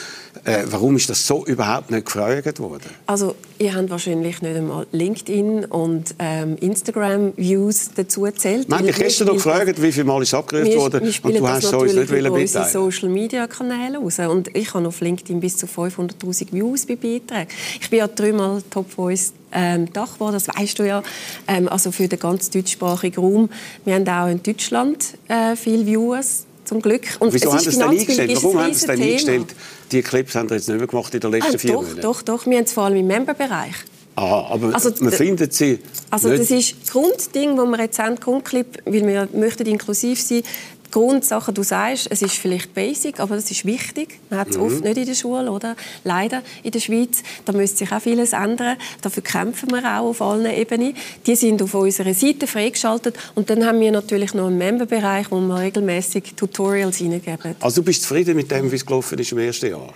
Äh, 0.44 0.64
warum 0.66 0.96
ist 0.96 1.10
das 1.10 1.26
so 1.26 1.44
überhaupt 1.46 1.90
nicht 1.90 2.06
gefragt 2.06 2.58
worden? 2.58 2.90
Also 3.06 3.36
ihr 3.58 3.74
habt 3.74 3.90
wahrscheinlich 3.90 4.42
nicht 4.42 4.56
einmal 4.56 4.86
LinkedIn 4.92 5.66
und 5.66 6.14
ähm, 6.18 6.56
Instagram 6.60 7.32
Views 7.36 7.90
dazu 7.94 8.24
erzählt. 8.24 8.68
Man 8.68 8.86
hat 8.86 8.96
gestern 8.96 9.28
noch 9.28 9.34
gefragt, 9.34 9.80
wie 9.80 9.92
viel 9.92 10.04
Mal 10.04 10.22
ist 10.22 10.34
abgerufen 10.34 10.74
worden 10.76 11.00
und 11.22 11.34
du 11.34 11.48
hast 11.48 11.72
uns 11.72 11.94
nicht 11.94 12.10
über 12.10 12.32
unsere 12.32 12.68
Social 12.68 13.08
Media 13.08 13.46
Kanäle 13.46 13.98
raus. 13.98 14.18
Und 14.18 14.54
ich 14.56 14.72
habe 14.74 14.88
auf 14.88 15.00
LinkedIn 15.00 15.40
bis 15.40 15.56
zu 15.56 15.66
500'000 15.66 16.52
Views 16.52 16.86
bei 16.86 16.96
Beiträgen. 16.96 17.48
Ich 17.80 17.90
bin 17.90 18.00
ja 18.00 18.08
dreimal 18.08 18.62
Top 18.70 18.90
Voice 18.90 19.32
ähm, 19.52 19.92
Dach 19.92 20.20
war, 20.20 20.32
das 20.32 20.48
weißt 20.48 20.78
du 20.78 20.86
ja, 20.86 21.02
ähm, 21.46 21.68
also 21.68 21.92
für 21.92 22.08
den 22.08 22.18
ganz 22.18 22.50
deutschsprachigen 22.50 23.20
Raum. 23.20 23.50
Wir 23.84 23.94
haben 23.94 24.08
auch 24.08 24.28
in 24.28 24.42
Deutschland 24.42 25.14
äh, 25.28 25.56
viele 25.56 25.86
Views, 25.86 26.46
zum 26.64 26.80
Glück. 26.80 27.02
Und 27.18 27.32
Wieso 27.32 27.52
haben 27.52 27.58
Sie 27.58 27.68
es 27.70 27.78
dann 27.78 27.90
eingestellt? 27.90 28.32
Warum 28.36 28.58
haben 28.58 28.72
Sie 28.72 28.80
es 28.80 28.86
dann 28.86 29.00
eingestellt? 29.00 29.46
Die 29.90 30.02
Clips 30.02 30.34
haben 30.36 30.48
Sie 30.48 30.54
jetzt 30.54 30.68
nicht 30.68 30.78
mehr 30.78 30.86
gemacht 30.86 31.12
in 31.12 31.20
den 31.20 31.30
letzten 31.32 31.56
ah, 31.56 31.58
vier 31.58 31.72
doch, 31.72 31.82
Monaten? 31.82 32.00
Doch, 32.00 32.22
doch, 32.22 32.46
wir 32.46 32.56
haben 32.56 32.64
es 32.64 32.72
vor 32.72 32.84
allem 32.84 32.96
im 32.96 33.06
Memberbereich. 33.08 33.74
Ah, 34.16 34.46
aber 34.50 34.74
also, 34.74 34.92
man 35.00 35.12
findet 35.12 35.54
sie 35.54 35.78
Also 36.10 36.28
nicht. 36.28 36.42
das 36.42 36.50
ist 36.50 36.74
das 36.82 36.90
Grundding, 36.90 37.56
das 37.56 37.66
wir 37.66 37.80
jetzt 37.80 37.98
haben, 37.98 38.16
Grundclip, 38.16 38.82
weil 38.84 39.06
wir 39.06 39.28
möchten 39.32 39.66
inklusiv 39.66 40.20
sein, 40.20 40.42
Grundsachen, 40.90 41.54
du 41.54 41.62
sagst, 41.62 42.08
es 42.10 42.22
ist 42.22 42.34
vielleicht 42.34 42.74
basic, 42.74 43.20
aber 43.20 43.36
es 43.36 43.50
ist 43.50 43.64
wichtig. 43.64 44.18
Man 44.28 44.40
hat 44.40 44.48
es 44.50 44.56
mhm. 44.56 44.64
oft 44.64 44.84
nicht 44.84 44.96
in 44.96 45.06
der 45.06 45.14
Schule, 45.14 45.50
oder? 45.50 45.76
Leider 46.04 46.42
in 46.62 46.70
der 46.70 46.80
Schweiz. 46.80 47.22
Da 47.44 47.52
müsste 47.52 47.78
sich 47.78 47.92
auch 47.92 48.00
vieles 48.00 48.32
ändern. 48.32 48.76
Dafür 49.02 49.22
kämpfen 49.22 49.70
wir 49.70 49.84
auch 49.84 50.10
auf 50.10 50.22
allen 50.22 50.46
Ebenen. 50.46 50.94
Die 51.26 51.36
sind 51.36 51.62
auf 51.62 51.74
unserer 51.74 52.14
Seite 52.14 52.46
freigeschaltet. 52.46 53.16
Und 53.34 53.50
dann 53.50 53.64
haben 53.64 53.80
wir 53.80 53.92
natürlich 53.92 54.34
noch 54.34 54.46
einen 54.46 54.58
Memberbereich, 54.58 55.30
wo 55.30 55.40
wir 55.40 55.58
regelmäßig 55.58 56.34
Tutorials 56.36 56.96
hineingeben. 56.96 57.56
Also 57.60 57.80
du 57.80 57.86
bist 57.86 58.02
zufrieden 58.02 58.36
mit 58.36 58.50
dem, 58.50 58.70
wie 58.70 58.76
es 58.76 58.84
gelaufen 58.84 59.18
ist 59.18 59.32
im 59.32 59.38
ersten 59.38 59.70
Jahr? 59.70 59.92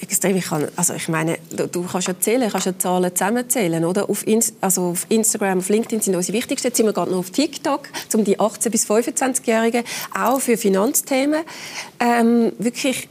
Extrem. 0.00 0.36
Ich, 0.36 0.46
kann, 0.46 0.68
also 0.76 0.94
ich 0.94 1.08
meine, 1.08 1.38
du, 1.50 1.66
du 1.66 1.82
kannst 1.84 2.08
ja 2.08 2.18
zählen, 2.18 2.50
kannst 2.50 2.66
ja 2.66 2.78
Zahlen 2.78 3.14
zusammenzählen, 3.14 3.84
oder? 3.84 4.08
Auf, 4.08 4.26
In, 4.26 4.42
also 4.60 4.90
auf 4.90 5.06
Instagram, 5.08 5.58
auf 5.58 5.68
LinkedIn 5.68 6.00
sind 6.00 6.14
unsere 6.14 6.36
wichtigsten. 6.36 6.68
Jetzt 6.68 6.76
sind 6.76 6.86
wir 6.86 6.92
gerade 6.92 7.10
noch 7.10 7.18
auf 7.18 7.30
TikTok, 7.30 7.88
um 8.14 8.24
die 8.24 8.38
18- 8.38 8.70
bis 8.70 8.88
25-Jährigen, 8.88 9.84
auch 10.14 10.40
für 10.40 10.56
Finanzthemen, 10.56 11.42
ähm, 12.00 12.52
wirklich 12.58 13.08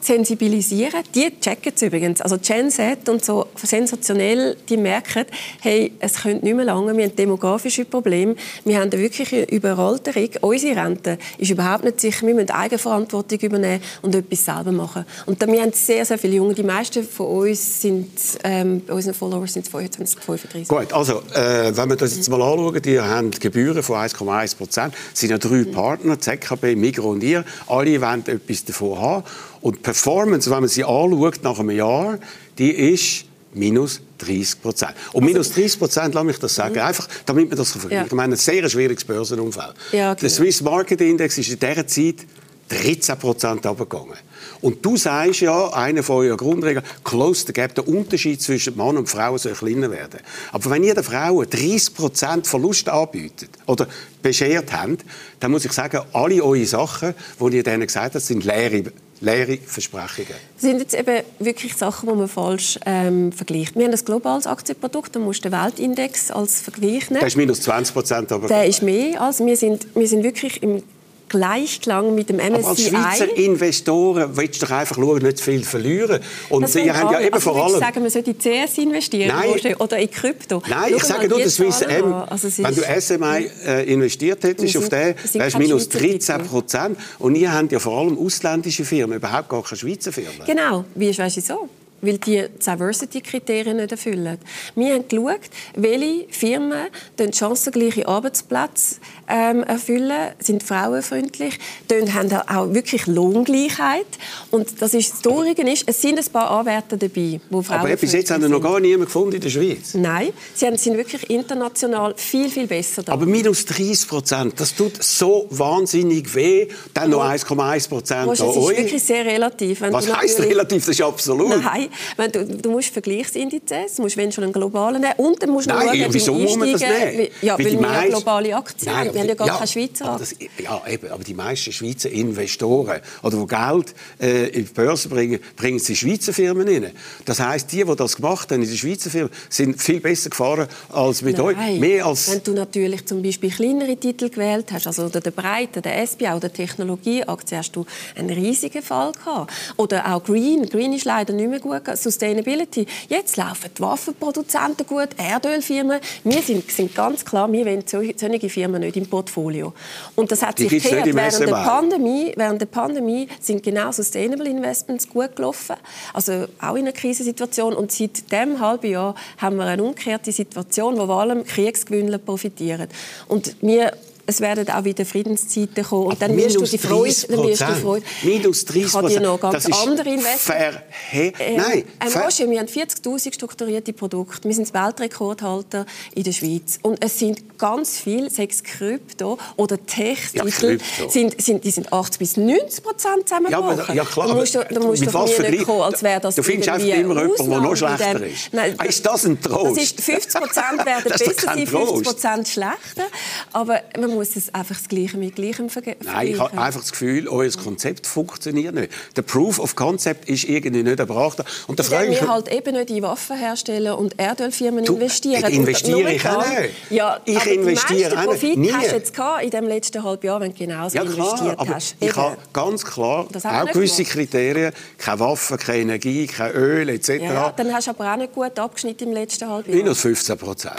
sensibilisieren. 0.00 1.02
Die 1.14 1.30
checken 1.40 1.72
es 1.74 1.82
übrigens. 1.82 2.20
Also 2.20 2.38
Gen 2.38 2.70
Z 2.70 3.08
und 3.08 3.24
so 3.24 3.46
sensationell, 3.62 4.56
die 4.68 4.76
merken, 4.76 5.24
hey, 5.60 5.92
es 6.00 6.22
könnte 6.22 6.44
nicht 6.44 6.54
mehr 6.54 6.64
lange, 6.64 6.96
wir 6.96 7.04
haben 7.04 7.16
demografische 7.16 7.84
Probleme, 7.84 8.34
wir 8.64 8.76
haben 8.76 8.90
eine 8.90 9.00
wirkliche 9.00 9.44
Überalterung. 9.44 10.30
Unsere 10.40 10.82
Rente 10.82 11.18
ist 11.38 11.50
überhaupt 11.50 11.84
nicht 11.84 12.00
sicher, 12.00 12.26
wir 12.26 12.34
müssen 12.34 12.50
Eigenverantwortung 12.50 13.38
übernehmen 13.40 13.82
und 14.02 14.14
etwas 14.14 14.44
selber 14.44 14.72
machen. 14.72 15.04
Und 15.26 15.40
wir 15.46 15.62
haben 15.62 15.72
sehr, 15.72 16.04
sehr 16.04 16.18
viele 16.18 16.36
Junge, 16.36 16.54
die 16.54 16.62
meisten 16.62 17.02
von 17.02 17.26
uns 17.26 17.82
sind, 17.82 18.10
ähm, 18.44 18.82
bei 18.86 18.94
unseren 18.94 19.14
Followers 19.14 19.52
sind 19.52 19.68
25, 19.68 20.20
35. 20.20 20.68
Gut, 20.68 20.92
also 20.92 21.22
äh, 21.34 21.76
wenn 21.76 21.88
wir 21.88 21.96
das 21.96 22.16
jetzt 22.16 22.28
mal 22.28 22.42
anschauen, 22.42 22.82
die 22.82 23.00
haben 23.00 23.30
Gebühren 23.30 23.82
von 23.82 23.96
1,1 23.96 24.56
Prozent, 24.56 24.94
sind 25.14 25.30
ja 25.30 25.38
drei. 25.38 25.58
Partner, 25.64 26.18
ZKB, 26.18 26.76
Migros 26.76 27.06
und 27.06 27.22
ihr, 27.22 27.44
alle 27.66 28.00
wollen 28.00 28.26
etwas 28.26 28.64
davon 28.64 28.98
haben. 28.98 29.24
Und 29.60 29.82
Performance, 29.82 30.50
wenn 30.50 30.60
man 30.60 30.68
sie 30.68 30.84
anschaut 30.84 31.42
nach 31.42 31.58
einem 31.58 31.70
Jahr, 31.70 32.18
die 32.58 32.70
ist 32.70 33.24
minus 33.54 34.00
30 34.18 34.62
Prozent. 34.62 34.92
Und 35.12 35.22
also, 35.22 35.32
minus 35.32 35.52
30 35.52 35.78
Prozent, 35.78 36.14
lass 36.14 36.24
mich 36.24 36.38
das 36.38 36.54
sagen, 36.54 36.74
mhm. 36.74 36.80
einfach, 36.80 37.08
damit 37.26 37.48
man 37.48 37.58
das 37.58 37.72
vergleicht. 37.72 37.92
Ja. 37.92 38.06
Ich 38.06 38.12
meine, 38.12 38.34
ein 38.34 38.38
sehr 38.38 38.68
schwieriges 38.68 39.04
Börsenumfeld. 39.04 39.74
Ja, 39.92 40.12
okay. 40.12 40.20
Der 40.22 40.30
Swiss 40.30 40.60
Market 40.62 41.00
Index 41.00 41.38
ist 41.38 41.50
in 41.50 41.58
dieser 41.58 41.86
Zeit 41.86 42.26
13 42.68 43.18
Prozent 43.18 43.66
runtergegangen. 43.66 44.16
Und 44.60 44.84
du 44.84 44.96
sagst 44.96 45.40
ja, 45.40 45.72
eine 45.72 46.02
von 46.02 46.16
euren 46.16 46.36
Grundregeln, 46.36 46.84
close 47.04 47.44
the 47.46 47.52
gap, 47.52 47.74
der 47.74 47.86
Unterschied 47.86 48.42
zwischen 48.42 48.76
Mann 48.76 48.96
und 48.96 49.08
Frau 49.08 49.38
soll 49.38 49.52
kleiner 49.52 49.90
werden. 49.90 50.20
Aber 50.52 50.70
wenn 50.70 50.82
ihr 50.82 50.94
der 50.94 51.04
Frau 51.04 51.44
30 51.44 51.94
Prozent 51.94 52.46
Verlust 52.46 52.88
anbietet 52.88 53.50
oder 53.66 53.86
beschert 54.20 54.72
habt, 54.72 55.04
dann 55.40 55.52
muss 55.52 55.64
ich 55.64 55.72
sagen, 55.72 56.00
alle 56.12 56.42
eure 56.42 56.66
Sachen, 56.66 57.14
die 57.40 57.56
ihr 57.56 57.62
denen 57.62 57.86
gesagt 57.86 58.16
habt, 58.16 58.24
sind 58.24 58.44
leere 58.44 58.82
leere 59.20 59.58
Versprechungen. 59.58 60.34
Das 60.54 60.62
sind 60.62 60.78
jetzt 60.80 60.94
eben 60.94 61.22
wirklich 61.38 61.76
Sachen, 61.76 62.08
die 62.08 62.14
man 62.14 62.28
falsch 62.28 62.78
ähm, 62.86 63.32
vergleicht. 63.32 63.76
Wir 63.76 63.84
haben 63.84 63.92
ein 63.92 64.04
globales 64.04 64.46
Aktienprodukt, 64.46 65.14
da 65.16 65.20
musst 65.20 65.44
du 65.44 65.50
den 65.50 65.60
Weltindex 65.60 66.30
als 66.30 66.60
Vergleich 66.60 67.10
nehmen. 67.10 67.20
Der 67.20 67.26
ist 67.26 67.36
minus 67.36 67.60
20 67.62 67.94
Prozent. 67.94 68.30
Der 68.30 68.66
ist 68.66 68.82
mehr 68.82 69.20
als 69.20 69.44
wir 69.44 69.56
sind. 69.56 69.86
Wir 69.94 70.08
sind 70.08 70.22
wirklich 70.22 70.62
im 70.62 70.82
Gleichklang 71.28 72.14
mit 72.14 72.28
dem 72.28 72.36
MSCI. 72.36 72.54
Aber 72.54 72.68
als 72.68 72.82
Schweizer 72.82 73.36
Investoren 73.36 74.36
willst 74.36 74.62
du 74.62 74.66
doch 74.66 74.72
einfach 74.72 74.96
schauen, 74.96 75.22
nicht 75.22 75.38
zu 75.38 75.44
viel 75.44 75.64
verlieren. 75.64 76.20
Und 76.48 76.62
das 76.62 76.72
Sie 76.72 76.90
haben 76.90 77.12
ja 77.12 77.20
eben 77.20 77.34
also 77.34 77.52
vor 77.52 77.64
allem... 77.64 77.78
sagen, 77.78 78.00
man 78.00 78.10
sollte 78.10 78.30
in 78.30 78.38
CS 78.38 78.78
investieren 78.78 79.28
Nein. 79.28 79.76
oder 79.78 79.98
in 79.98 80.10
Krypto. 80.10 80.62
Nein, 80.68 80.94
ich 80.96 81.04
sage 81.04 81.28
nur, 81.28 81.40
das 81.40 81.54
Swiss 81.54 81.80
M, 81.82 82.12
also 82.12 82.48
wenn 82.58 82.74
du 82.74 82.82
SMI 83.00 83.50
äh, 83.66 83.92
investiert 83.92 84.42
hättest 84.44 84.76
auf 84.76 84.88
den, 84.88 85.14
wärst 85.32 85.54
du 85.54 85.58
minus 85.58 85.88
13 85.88 86.44
Prozent. 86.44 86.98
Und 87.18 87.34
ihr 87.34 87.52
habt 87.52 87.72
ja 87.72 87.78
vor 87.78 87.98
allem 87.98 88.18
ausländische 88.18 88.84
Firmen, 88.84 89.16
überhaupt 89.16 89.48
gar 89.48 89.62
keine 89.62 89.78
Schweizer 89.78 90.12
Firmen. 90.12 90.42
Genau. 90.46 90.84
Wie 90.94 91.16
weißt 91.16 91.36
du 91.36 91.40
so? 91.40 91.68
Weil 92.00 92.18
die 92.18 92.44
Diversity-Kriterien 92.64 93.76
nicht 93.76 93.92
erfüllen. 93.92 94.38
Wir 94.74 94.94
haben 94.94 95.08
geschaut, 95.08 95.40
welche 95.74 96.26
Firmen 96.30 96.86
den 97.18 97.32
chancengleiche 97.32 98.06
Arbeitsplätze 98.06 98.96
ähm, 99.28 99.62
erfüllen, 99.62 100.32
sind 100.38 100.62
frauenfreundlich, 100.62 101.58
haben 101.90 102.32
auch 102.32 102.72
wirklich 102.72 103.06
Lohngleichheit. 103.06 104.06
Und 104.50 104.80
das 104.80 104.94
ist 104.94 105.12
das 105.12 105.22
Traurige 105.22 105.68
ist, 105.70 105.84
es 105.86 106.00
sind 106.00 106.18
ein 106.18 106.24
paar 106.32 106.50
Anwärter 106.50 106.96
dabei, 106.96 107.40
wo 107.50 107.62
Frauen 107.62 107.80
Aber 107.80 107.96
bis 107.96 108.12
jetzt 108.12 108.30
haben 108.30 108.42
wir 108.42 108.48
noch 108.48 108.60
gar 108.60 108.80
niemanden 108.80 109.06
gefunden 109.06 109.36
in 109.36 109.40
der 109.40 109.50
Schweiz. 109.50 109.94
Nein, 109.94 110.30
sie 110.54 110.76
sind 110.76 110.96
wirklich 110.96 111.28
international 111.30 112.14
viel, 112.16 112.50
viel 112.50 112.66
besser 112.66 113.02
da. 113.02 113.12
Aber 113.12 113.26
minus 113.26 113.64
30 113.64 114.08
Prozent, 114.08 114.60
das 114.60 114.74
tut 114.74 115.02
so 115.02 115.46
wahnsinnig 115.50 116.34
weh. 116.34 116.68
Dann 116.94 117.10
noch 117.10 117.22
1,1 117.22 117.88
Prozent 117.88 118.26
da. 118.26 118.26
Das 118.26 118.40
ist 118.40 118.68
wirklich 118.68 119.02
sehr 119.02 119.24
relativ. 119.24 119.80
Was 119.80 120.12
heisst 120.12 120.40
relativ? 120.40 120.86
Das 120.86 120.94
ist 120.94 121.02
absolut. 121.02 121.62
Nein, 121.62 121.87
wenn 122.16 122.32
du, 122.32 122.44
du 122.44 122.70
musst 122.70 122.88
Vergleichsindizes, 122.90 123.96
du 123.96 124.02
musst 124.02 124.16
wenn 124.16 124.32
schon 124.32 124.44
einen 124.44 124.52
globalen 124.52 125.00
nehmen 125.00 125.14
und 125.16 125.42
dann 125.42 125.50
musst 125.50 125.70
du 125.70 125.74
Nein, 125.74 126.00
schauen, 126.00 126.14
wieso 126.14 126.34
muss 126.34 126.56
man 126.56 126.72
das 126.72 126.80
nehmen? 126.80 127.28
Ja, 127.42 127.58
weil, 127.58 127.66
weil 127.66 127.80
wir 127.80 127.90
eine 127.90 128.08
globale 128.10 128.56
Aktien 128.56 128.92
Nein, 128.92 129.12
wir 129.12 129.20
haben 129.20 129.28
ja 129.28 129.34
gar 129.34 129.46
ja, 129.46 129.54
keine 129.54 129.66
Schweizer 129.66 130.16
das, 130.18 130.34
Ja, 130.62 130.82
eben, 130.88 131.10
aber 131.10 131.24
die 131.24 131.34
meisten 131.34 131.72
Schweizer 131.72 132.10
Investoren, 132.10 133.00
oder 133.22 133.36
die 133.36 133.46
Geld 133.46 133.94
äh, 134.20 134.48
in 134.48 134.64
die 134.64 134.72
Börse 134.72 135.08
bringen, 135.08 135.40
bringen 135.56 135.78
sie 135.78 135.96
Schweizer 135.96 136.32
Firmen 136.32 136.68
rein. 136.68 136.92
Das 137.24 137.40
heisst, 137.40 137.72
die, 137.72 137.84
die 137.84 137.96
das 137.96 138.16
gemacht 138.16 138.50
haben 138.50 138.62
in 138.62 138.68
den 138.68 138.76
Schweizer 138.76 139.10
Firmen, 139.10 139.30
sind 139.48 139.80
viel 139.80 140.00
besser 140.00 140.30
gefahren 140.30 140.68
als 140.90 141.22
mit 141.22 141.38
Nein. 141.38 141.46
euch. 141.46 141.80
Mehr 141.80 142.06
als 142.06 142.30
Wenn 142.30 142.42
du 142.42 142.52
natürlich 142.52 143.06
zum 143.06 143.22
Beispiel 143.22 143.50
kleinere 143.50 143.96
Titel 143.96 144.28
gewählt 144.28 144.66
hast, 144.72 144.86
also 144.86 145.08
der 145.08 145.30
Breite, 145.30 145.80
der 145.80 146.06
SBA 146.06 146.36
oder 146.36 146.52
Technologieaktie, 146.52 147.56
hast 147.56 147.72
du 147.72 147.86
einen 148.16 148.30
riesigen 148.30 148.82
Fall 148.82 149.12
gehabt. 149.12 149.52
Oder 149.76 150.12
auch 150.12 150.22
Green. 150.24 150.68
Green 150.68 150.92
ist 150.92 151.04
leider 151.04 151.32
nicht 151.32 151.50
mehr 151.50 151.60
gut. 151.60 151.77
Sustainability. 151.94 152.86
Jetzt 153.08 153.36
laufen 153.36 153.70
die 153.76 153.82
Waffenproduzenten 153.82 154.86
gut, 154.86 155.08
Erdölfirmen. 155.16 156.00
Wir 156.24 156.42
sind, 156.42 156.70
sind 156.70 156.94
ganz 156.94 157.24
klar, 157.24 157.50
wir 157.50 157.66
wollen 157.66 157.84
solche 157.86 158.48
Firmen 158.48 158.80
nicht 158.80 158.96
im 158.96 159.06
Portfolio. 159.06 159.72
Und 160.16 160.30
das 160.30 160.42
hat 160.42 160.58
Die 160.58 160.68
sich 160.68 160.82
gekehrt. 160.82 161.06
im 161.06 161.16
Während 161.16 161.40
der. 161.40 161.46
Pandemie, 161.46 162.32
während 162.36 162.60
der 162.60 162.66
Pandemie 162.66 163.28
sind 163.40 163.62
genau 163.62 163.92
Sustainable 163.92 164.48
Investments 164.48 165.08
gut 165.08 165.36
gelaufen. 165.36 165.76
Also 166.12 166.46
auch 166.60 166.74
in 166.74 166.82
einer 166.82 166.92
Krisensituation. 166.92 167.74
Und 167.74 167.92
seit 167.92 168.30
diesem 168.30 168.60
halben 168.60 168.90
Jahr 168.90 169.14
haben 169.38 169.56
wir 169.56 169.64
eine 169.64 169.82
umgekehrte 169.82 170.32
Situation, 170.32 170.98
wo 170.98 171.06
vor 171.06 171.20
allem 171.20 171.44
Kriegsgewinner 171.44 172.18
profitieren. 172.18 172.88
Und 173.28 173.56
wir 173.60 173.92
es 174.28 174.42
werden 174.42 174.68
auch 174.68 174.84
wieder 174.84 175.06
Friedenszeiten 175.06 175.82
kommen. 175.84 176.08
Und 176.08 176.20
dann 176.20 176.36
wirst 176.36 176.54
du 176.54 176.60
minus 176.60 176.70
die 176.70 176.78
Freude, 176.78 177.14
30 177.14 177.28
dann 177.28 177.42
wirst 177.46 177.60
du 177.62 177.66
die 177.66 177.80
Freude. 177.80 178.04
Minus 178.22 178.64
30 178.66 178.84
Ich 178.84 178.94
habe 178.94 179.08
dir 179.08 179.20
noch 179.20 179.40
ganz 179.40 179.64
das 179.64 179.86
andere 179.86 180.08
Investments. 180.10 180.42
verhe 180.42 180.82
Äh, 181.12 181.56
Nein, 181.56 181.84
ein 181.98 182.10
ver 182.10 182.24
Roger, 182.24 182.50
wir 182.50 182.58
haben 182.58 182.68
40'000 182.68 183.34
strukturierte 183.34 183.94
Produkte. 183.94 184.46
Wir 184.46 184.54
sind 184.54 184.74
Weltrekordhalter 184.74 185.86
in 186.14 186.24
der 186.24 186.32
Schweiz. 186.32 186.78
Und 186.82 187.02
es 187.02 187.18
sind 187.18 187.58
ganz 187.58 187.96
viele, 187.96 188.28
sechs 188.28 188.62
Krypto 188.62 189.38
oder 189.56 189.78
Tech-Titel, 189.86 190.50
Krypto. 190.50 191.08
sind, 191.08 191.40
sind, 191.40 191.64
die 191.64 191.70
sind 191.70 191.90
80 191.90 192.18
bis 192.18 192.36
90 192.36 192.84
Prozent 192.84 193.28
zusammengebrochen. 193.28 193.84
Ja, 193.88 193.94
ja 193.94 194.04
klar. 194.04 194.28
Da 194.28 194.34
musst 194.34 194.54
du, 194.54 194.58
da 194.58 194.80
musst 194.80 195.00
mit 195.00 195.08
du 195.08 195.14
was 195.14 195.38
nicht 195.38 195.64
kommen, 195.64 195.80
als 195.80 196.02
wäre 196.02 196.20
das 196.20 196.34
Du 196.34 196.42
findest 196.42 196.68
einfach 196.68 196.86
immer 196.86 197.22
jemanden, 197.22 197.50
der 197.50 197.60
noch 197.60 197.76
schlechter 197.76 198.26
ist. 198.26 198.52
Nein, 198.52 198.76
ist 198.86 199.06
das 199.06 199.24
ein 199.24 199.40
Trost? 199.40 199.74
Das 199.78 199.84
ist 199.84 200.00
50 200.02 200.40
Prozent 200.42 200.78
werden 200.84 201.12
besser 201.12 201.32
sein, 201.34 201.66
50 201.66 201.70
Trost. 201.70 202.04
Prozent 202.04 202.48
schlechter. 202.48 203.06
Aber 203.54 203.80
man 203.98 204.17
muss 204.18 204.34
es 204.36 204.52
einfach 204.52 204.76
das 204.76 204.88
Gleiche 204.88 205.16
mit 205.16 205.36
Gleichem 205.36 205.68
verge- 205.68 205.96
Nein, 206.04 206.26
ich 206.28 206.38
habe 206.40 206.58
einfach 206.58 206.80
das 206.80 206.90
Gefühl, 206.90 207.28
euer 207.28 207.50
Konzept 207.52 208.06
funktioniert 208.06 208.74
nicht. 208.74 208.90
Der 209.16 209.22
Proof 209.22 209.58
of 209.60 209.76
Concept 209.76 210.28
ist 210.28 210.44
irgendwie 210.44 210.82
nicht 210.82 210.98
erbracht. 210.98 211.38
Und 211.68 211.78
da 211.78 211.84
frage 211.84 212.12
ich 212.12 212.20
wir 212.20 212.28
halt 212.28 212.48
eben 212.52 212.74
nicht 212.74 212.90
in 212.90 213.02
Waffenhersteller 213.02 213.96
und 213.98 214.18
Erdölfirmen 214.18 214.84
Du, 214.84 214.94
investieren. 214.94 215.44
investiere 215.52 216.12
ich 216.12 216.28
auch 216.28 216.44
nicht. 216.48 216.70
Ja, 216.90 217.20
Ich 217.24 217.36
aber 217.36 217.50
investiere 217.52 218.16
nicht. 218.16 218.24
Profit 218.24 218.56
Nie. 218.58 218.72
hast 218.72 218.90
du 218.90 218.96
jetzt 218.96 219.14
gehabt 219.14 219.44
in 219.44 219.50
dem 219.50 219.66
letzten 219.68 220.02
halben 220.02 220.26
Jahr, 220.26 220.40
wenn 220.40 220.52
du 220.52 220.58
genauso 220.58 220.96
ja 220.96 221.02
investiert 221.04 221.38
klar, 221.40 221.54
aber 221.58 221.74
hast. 221.76 221.96
ich 222.00 222.16
habe 222.16 222.36
ganz 222.52 222.84
klar 222.84 223.26
auch 223.26 223.72
gewisse 223.72 224.02
gemacht. 224.02 224.12
Kriterien, 224.12 224.72
keine 224.98 225.20
Waffen, 225.20 225.58
keine 225.58 225.82
Energie, 225.82 226.26
kein 226.26 226.52
Öl 226.52 226.88
etc. 226.88 227.08
ja, 227.22 227.52
dann 227.56 227.72
hast 227.72 227.86
du 227.86 227.90
aber 227.92 228.12
auch 228.12 228.16
nicht 228.16 228.32
gut 228.34 228.58
abgeschnitten 228.58 229.08
im 229.08 229.14
letzten 229.14 229.48
halben 229.48 229.70
Jahr. 229.70 229.76
Minus 229.82 230.00
15 230.00 230.36
Prozent. 230.38 230.74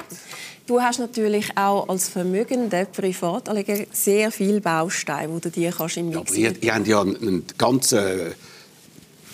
Du 0.70 0.80
hast 0.80 1.00
natürlich 1.00 1.58
auch 1.58 1.90
als 1.90 2.10
vermögender 2.10 2.86
Privatanleger 2.86 3.86
sehr 3.92 4.32
viele 4.32 4.62
Bausteine, 4.62 5.34
die 5.34 5.42
du 5.42 5.50
dir 5.50 5.72
kannst 5.72 5.98
im 5.98 6.12
Ja, 6.12 6.20
Mix 6.20 6.32
aber 6.32 6.40
ihr, 6.40 6.54
ihr 6.62 6.76
habt 6.76 6.88
ja 6.88 7.02
einen 7.02 7.44
ganzen 7.58 8.00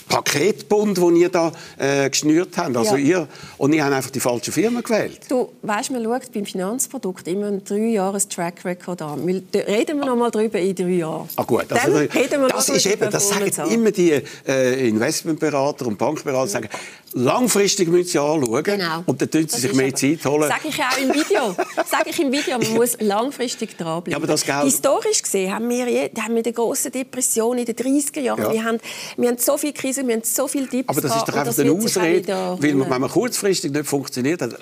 Paketbund, 0.08 0.98
den 0.98 1.16
ihr 1.16 1.30
da 1.30 1.52
äh, 1.78 2.10
geschnürt 2.10 2.58
habt. 2.58 2.76
Also 2.78 2.96
Ja. 2.96 3.20
ihr, 3.22 3.28
und 3.58 3.74
ihr 3.74 3.84
habt 3.84 3.94
einfach 3.94 4.12
die 4.12 4.20
falsche 4.20 4.52
Firma 4.52 4.82
gewählt. 4.82 5.22
Du 5.30 5.52
weißt, 5.62 5.92
man 5.92 6.04
schaut 6.04 6.32
beim 6.34 6.46
Finanzprodukt 6.46 7.28
immer 7.28 7.48
einen 7.48 7.64
drei 7.64 7.78
Jahres 7.88 8.28
Track 8.28 8.64
Record 8.66 9.02
an. 9.02 9.26
Wir- 9.26 9.42
Reden 9.68 10.00
wir 10.00 10.06
noch 10.06 10.16
mal 10.16 10.32
drüber 10.32 10.60
in 10.60 10.76
drei 10.76 10.86
Jahren. 10.90 11.28
Ah 11.36 11.44
gut, 11.44 11.66
Dann 11.70 11.78
also, 11.80 11.98
reden 11.98 12.42
wir 12.42 12.48
das 12.50 12.70
ist 12.70 12.86
eben, 12.86 13.10
das 13.10 13.30
sagen 13.30 13.52
an. 13.60 13.70
immer 13.72 13.92
die 13.92 14.22
äh, 14.48 14.88
Investmentberater 14.88 15.88
und 15.88 15.98
Bankberater, 15.98 16.48
sagen, 16.48 16.70
langfristig 17.14 17.88
müssen 17.88 18.10
sie 18.10 18.20
anschauen 18.20 18.64
Genau. 18.64 19.04
und 19.06 19.22
dann 19.22 19.30
tun 19.32 19.42
sie 19.42 19.48
Das 19.48 19.62
sich 19.62 19.74
mehr 19.74 19.88
aber- 19.88 19.96
Zeit 19.96 20.26
holen. 20.26 20.50
Sag 20.50 20.66
ich 20.66 20.80
auch 20.82 20.98
im 21.02 21.14
Video. 21.14 21.56
Sag 21.90 22.08
ich 22.08 22.20
im 22.20 22.32
Video, 22.32 22.58
man 22.58 22.74
muss 22.74 22.98
langfristig 23.00 23.78
dranbleiben. 23.78 24.12
Ja, 24.12 24.18
aber 24.18 24.28
das 24.28 24.44
Geld- 24.46 24.64
Historisch 24.64 25.22
gesehen 25.22 25.54
haben 25.54 25.70
wir, 25.70 25.86
haben 26.22 26.36
wir 26.36 26.44
die 26.44 26.52
große 26.54 26.92
Depression 26.92 27.58
in 27.58 27.66
den 27.66 27.76
30er 27.76 28.20
Jahren. 28.20 28.42
Ja. 28.42 28.52
Wir, 28.52 28.64
haben, 28.66 28.80
wir 29.18 29.30
haben 29.30 29.38
so 29.38 29.58
viele 29.58 29.74
Krisen, 29.74 29.95
wir 29.98 30.16
haben 30.16 30.24
so 30.24 30.48
viele 30.48 30.68
Dips 30.68 30.90
Aber 30.90 31.02
das 31.02 31.16
ist 31.16 31.28
doch 31.28 31.36
einfach 31.36 31.58
eine 31.58 31.72
Ausrede, 31.72 32.58
weil 32.60 32.74
man, 32.76 32.90
wenn 32.90 33.02
man 33.02 33.10
kurzfristig 33.10 33.72
nicht 33.72 33.86
funktioniert, 33.86 34.42
dann 34.42 34.56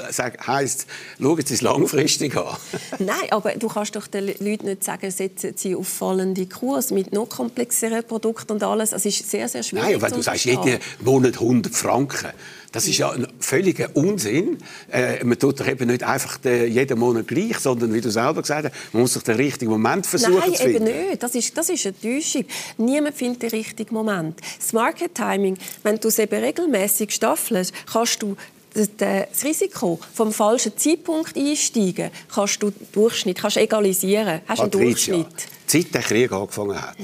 heisst, 0.48 0.88
schauen 1.19 1.46
Sie 1.46 1.54
es 1.54 1.62
langfristig 1.62 2.36
an. 2.36 2.56
Nein, 3.00 3.32
aber 3.32 3.52
du 3.52 3.67
kannst 3.67 3.96
doch 3.96 4.08
den 4.08 4.28
Leuten 4.28 4.65
nicht 4.65 4.84
sagen, 4.84 5.10
setzen 5.12 5.54
sie 5.56 5.76
auf 5.76 5.88
fallende 5.88 6.46
Kurs 6.46 6.91
mit 6.91 7.13
noch 7.13 7.30
komplexeren 7.30 8.04
Produkten 8.04 8.54
und 8.54 8.63
alles. 8.63 8.93
Es 8.93 9.06
ist 9.06 9.30
sehr, 9.30 9.48
sehr 9.48 9.63
schwierig 9.63 10.00
Nein, 10.00 10.10
zu 10.10 10.15
du 10.15 10.22
sagst, 10.22 10.46
jeden 10.46 10.80
Monat 11.02 11.36
100 11.36 11.74
Franken, 11.74 12.30
das 12.73 12.88
ist 12.88 12.97
ja 12.97 13.12
ein 13.12 13.27
völliger 13.39 13.89
Unsinn. 13.93 14.57
Äh, 14.91 15.23
man 15.23 15.38
tut 15.39 15.59
doch 15.59 15.67
eben 15.67 15.88
nicht 15.88 16.03
einfach 16.03 16.38
den, 16.39 16.71
jeden 16.73 16.99
Monat 16.99 17.27
gleich, 17.27 17.59
sondern 17.59 17.93
wie 17.93 18.01
du 18.01 18.09
selber 18.09 18.41
gesagt 18.41 18.65
hast, 18.65 18.93
man 18.93 19.03
muss 19.03 19.13
sich 19.13 19.23
den 19.23 19.36
richtigen 19.36 19.71
Moment 19.71 20.05
versuchen 20.07 20.39
Nein, 20.39 20.55
zu 20.55 20.63
finden. 20.63 20.88
eben 20.88 21.09
nicht. 21.09 21.23
Das 21.23 21.36
ist, 21.36 21.55
das 21.55 21.69
ist 21.69 21.86
eine 21.86 21.99
Täuschung. 22.01 22.45
Niemand 22.77 23.15
findet 23.15 23.43
den 23.43 23.49
richtigen 23.51 23.93
Moment. 23.93 24.41
Das 24.57 24.73
Market 24.73 25.13
Timing, 25.13 25.57
wenn 25.83 25.99
du 25.99 26.07
es 26.07 26.17
eben 26.17 26.43
regelmäßig 26.43 27.12
staffelst, 27.12 27.73
kannst 27.86 28.23
du 28.23 28.36
das 28.73 29.43
Risiko 29.43 29.99
vom 30.15 30.33
falschen 30.33 30.75
Zeitpunkt 30.75 31.38
einsteigen, 31.38 32.09
kannst 32.33 32.63
du 32.63 32.73
Durchschnitt, 32.91 33.39
kannst 33.39 33.57
egalisieren, 33.57 34.41
hast 34.47 34.62
einen 34.62 34.71
Patricia, 34.71 35.13
Durchschnitt. 35.13 35.47
seit 35.67 35.93
der 35.93 36.01
Krieg 36.01 36.31
angefangen 36.31 36.81
hat, 36.81 36.95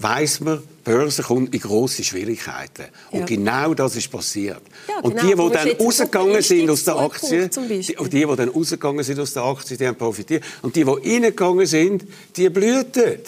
weiss 0.00 0.40
man, 0.40 0.58
die 0.58 0.77
Börse 0.88 1.22
kommt 1.22 1.54
in 1.54 1.60
grosse 1.60 2.02
Schwierigkeiten. 2.02 2.86
Und 3.10 3.20
Ja. 3.20 3.26
genau 3.26 3.74
das 3.74 3.94
ist 3.96 4.10
passiert. 4.10 4.62
Ja, 4.88 5.00
und 5.02 5.16
genau. 5.16 5.48
die, 5.48 5.50
die 5.50 5.74
dann 5.76 5.86
rausgegangen 5.86 6.42
sind 6.42 6.70
aus 6.70 6.84
der 6.84 6.96
Aktie, 6.96 7.48
die, 7.48 7.96
und 7.96 8.12
die, 8.12 8.24
die 8.26 8.36
dann 8.36 8.48
rausgegangen 8.48 9.04
sind 9.04 9.20
aus 9.20 9.32
der 9.34 9.42
Aktie, 9.42 9.76
die 9.76 9.86
haben 9.86 9.96
profitiert. 9.96 10.42
Und 10.62 10.74
die, 10.74 10.84
die 10.84 10.90
reingegangen 10.90 11.66
sind, 11.66 12.04
die 12.36 12.48
blühten. 12.48 13.18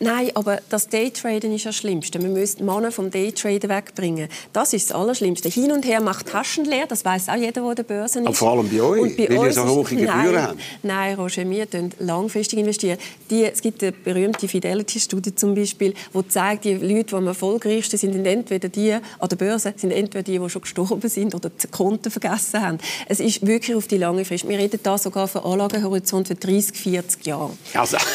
Nein, 0.00 0.30
aber 0.34 0.60
das 0.68 0.88
Daytraden 0.88 1.52
ist 1.54 1.66
das 1.66 1.76
Schlimmste. 1.76 2.18
Müssen 2.18 2.58
die 2.58 2.62
Männer 2.64 2.90
vom 2.90 3.10
Daytraden 3.10 3.70
wegbringen. 3.70 4.28
Das 4.52 4.72
ist 4.72 4.90
das 4.90 4.96
Allerschlimmste. 4.96 5.48
Hin 5.48 5.72
und 5.72 5.84
her 5.84 6.00
macht 6.00 6.26
Taschen 6.28 6.64
leer, 6.64 6.86
das 6.88 7.04
weiß 7.04 7.28
auch 7.28 7.36
jeder, 7.36 7.52
der 7.52 7.62
an 7.64 7.76
der 7.76 7.82
Börse 7.84 8.20
ist. 8.20 8.26
Aber 8.26 8.34
vor 8.34 8.52
allem 8.52 8.68
bei 8.68 8.82
euch, 8.82 9.00
Und 9.00 9.16
bei 9.16 9.28
weil 9.28 9.46
ihr 9.46 9.52
so 9.52 9.64
hohe 9.66 9.84
Gebühren 9.84 10.06
nein, 10.06 10.42
habt. 10.42 10.58
Nein, 10.82 11.14
Roger, 11.16 11.48
wir 11.48 11.64
investieren 11.74 11.92
langfristig. 11.98 12.58
investieren. 12.58 12.98
Die, 13.30 13.44
es 13.44 13.60
gibt 13.60 13.82
eine 13.82 13.92
berühmte 13.92 14.48
Fidelity-Studie 14.48 15.34
zum 15.34 15.54
Beispiel, 15.54 15.94
die 16.12 16.28
zeigt, 16.28 16.64
die 16.64 16.74
Leute, 16.74 17.04
die 17.04 17.14
am 17.14 17.26
erfolgreichsten 17.26 17.98
sind, 17.98 18.12
sind 18.12 18.26
entweder 18.26 18.68
die 18.68 18.92
an 18.92 19.28
der 19.28 19.36
Börse, 19.36 19.74
sind 19.76 19.90
entweder 19.90 20.22
die, 20.22 20.38
die 20.38 20.50
schon 20.50 20.62
gestorben 20.62 21.08
sind 21.08 21.34
oder 21.34 21.50
die 21.50 21.66
Konten 21.68 22.10
vergessen 22.10 22.60
haben. 22.60 22.78
Es 23.08 23.20
ist 23.20 23.46
wirklich 23.46 23.76
auf 23.76 23.86
die 23.86 23.98
lange 23.98 24.24
Frist. 24.24 24.48
Wir 24.48 24.58
reden 24.58 24.80
da 24.82 24.98
sogar 24.98 25.28
von 25.28 25.42
Anlagehorizont 25.44 26.28
für 26.28 26.34
30, 26.34 26.76
40 26.76 27.26
Jahre. 27.26 27.50
Also, 27.74 27.96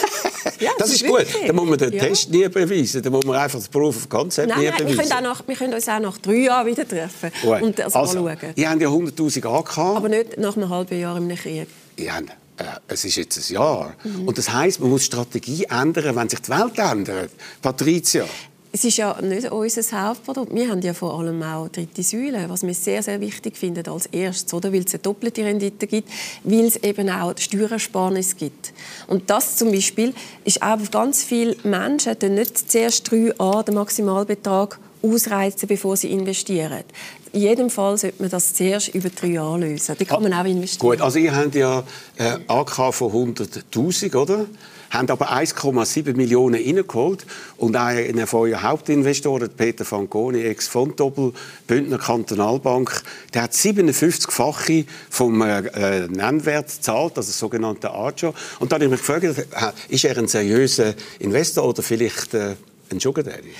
Ja, 0.60 0.72
das 0.78 0.89
das 0.89 0.96
ist 0.96 1.02
ist 1.04 1.10
gut. 1.10 1.26
Man 1.69 1.79
den 1.79 1.93
Ja. 1.93 2.03
Test 2.03 2.29
nie 2.29 2.47
beweisen. 2.47 3.01
Dann 3.01 3.12
muss 3.12 3.25
man 3.25 3.36
einfach 3.38 3.60
das 3.60 3.67
Proof 3.67 3.95
of 3.97 4.10
Concept 4.10 4.49
Nein, 4.49 4.60
nie 4.60 4.65
nein, 4.65 4.79
wir 4.79 4.86
beweisen. 4.86 5.10
können, 5.10 5.25
auch 5.25 5.34
nach, 5.39 5.47
wir 5.47 5.55
können 5.55 5.73
uns 5.73 5.88
auch 5.89 5.99
nach 5.99 6.17
drei 6.17 6.34
Jahren 6.36 6.67
wieder 6.67 6.88
treffen 6.88 7.32
Gut. 7.41 7.62
und 7.62 7.79
das 7.79 7.95
also, 7.95 8.27
anschauen. 8.27 8.53
ihr 8.55 8.69
habt 8.69 8.82
ja 8.82 8.89
100'000 8.89 9.45
angehabt. 9.45 9.77
Aber 9.97 10.10
nicht 10.10 10.38
nach 10.38 10.55
einem 10.58 10.69
halben 10.69 10.99
Jahr 10.99 11.17
im 11.17 11.29
Krieg. 11.36 11.67
Ja, 11.97 12.17
äh, 12.19 12.63
es 12.88 13.05
ist 13.05 13.15
jetzt 13.15 13.38
ein 13.38 13.53
Jahr. 13.53 13.93
Mhm. 14.03 14.27
Und 14.27 14.38
das 14.38 14.51
heisst, 14.51 14.79
man 14.82 14.89
muss 14.89 15.01
die 15.01 15.05
Strategie 15.08 15.65
ändern, 15.69 16.15
wenn 16.15 16.27
sich 16.29 16.39
die 16.41 16.49
Welt 16.49 16.77
ändert. 16.77 17.32
Patricia. 17.62 18.25
Es 18.71 18.84
ist 18.84 18.97
ja 18.97 19.19
nicht 19.19 19.51
unser 19.51 20.10
Hauptprodukt. 20.10 20.53
Wir 20.53 20.69
haben 20.69 20.82
ja 20.82 20.93
vor 20.93 21.17
allem 21.17 21.41
auch 21.41 21.69
dritte 21.69 22.03
Säule, 22.03 22.45
was 22.49 22.62
wir 22.62 22.73
sehr, 22.75 23.01
sehr 23.01 23.19
wichtig 23.19 23.58
finden 23.58 23.88
als 23.89 24.05
erstes, 24.08 24.53
oder? 24.53 24.71
weil 24.71 24.84
es 24.86 24.93
eine 24.93 25.01
doppelte 25.01 25.43
Rendite 25.43 25.88
gibt, 25.88 26.08
weil 26.43 26.65
es 26.65 26.75
eben 26.75 27.10
auch 27.10 27.34
Steuerersparnis 27.36 28.36
gibt. 28.36 28.73
Und 29.08 29.27
das 29.32 29.58
zum 29.58 29.71
Beispiel 29.71 30.13
ist 30.45 30.62
auch 30.62 30.79
für 30.79 30.91
ganz 30.91 31.23
viele 31.23 31.55
Menschen 31.63 32.15
dann 32.19 32.36
nicht 32.36 32.69
zuerst 32.71 33.10
3a, 33.10 33.63
den 33.63 33.73
Maximalbetrag 33.73 34.79
ausreizen, 35.01 35.67
bevor 35.67 35.97
sie 35.97 36.12
investieren. 36.12 36.84
In 37.32 37.41
jedem 37.41 37.69
Fall 37.71 37.97
sollte 37.97 38.21
man 38.21 38.29
das 38.29 38.53
zuerst 38.53 38.89
über 38.89 39.10
drei 39.10 39.27
Jahre 39.27 39.60
lösen. 39.60 39.95
Da 39.97 40.05
kann 40.05 40.21
man 40.21 40.34
auch 40.34 40.45
investieren. 40.45 40.91
Gut, 40.91 41.01
also 41.01 41.17
ihr 41.17 41.36
habt 41.36 41.55
ja 41.55 41.84
äh, 42.17 42.38
AK 42.47 42.93
von 42.93 43.34
100'000, 43.36 44.15
oder? 44.15 44.45
Haben 44.89 45.10
aber 45.10 45.32
1,7 45.32 46.15
Millionen 46.15 46.56
reingeholt. 46.56 47.25
Und 47.58 47.75
einer 47.75 48.28
von 48.28 48.49
euren 48.49 48.63
Hauptinvestoren, 48.63 49.49
Peter 49.49 49.86
Fanconi, 49.86 50.41
Ex-Fontobel, 50.41 51.34
Bündner 51.67 51.97
Kantonalbank, 51.97 53.04
der 53.34 53.43
hat 53.43 53.54
57-fache 53.54 54.86
vom 55.10 55.41
äh, 55.41 56.08
Nennwert 56.08 56.67
gezahlt, 56.67 57.17
also 57.17 57.32
sogenannte 57.32 57.91
Ajo. 57.91 58.34
Und 58.60 58.71
dann 58.71 58.82
habe 58.82 58.86
ich 58.86 58.91
mich 58.91 58.99
gefragt, 58.99 59.23
äh, 59.23 59.93
ist 59.93 60.06
er 60.06 60.17
ein 60.17 60.28
seriöser 60.28 60.93
Investor 61.19 61.65
oder 61.65 61.84
vielleicht 61.84 62.34
äh, 62.34 62.56
ein 62.91 62.99
Sugar 62.99 63.23
Daddy? 63.23 63.54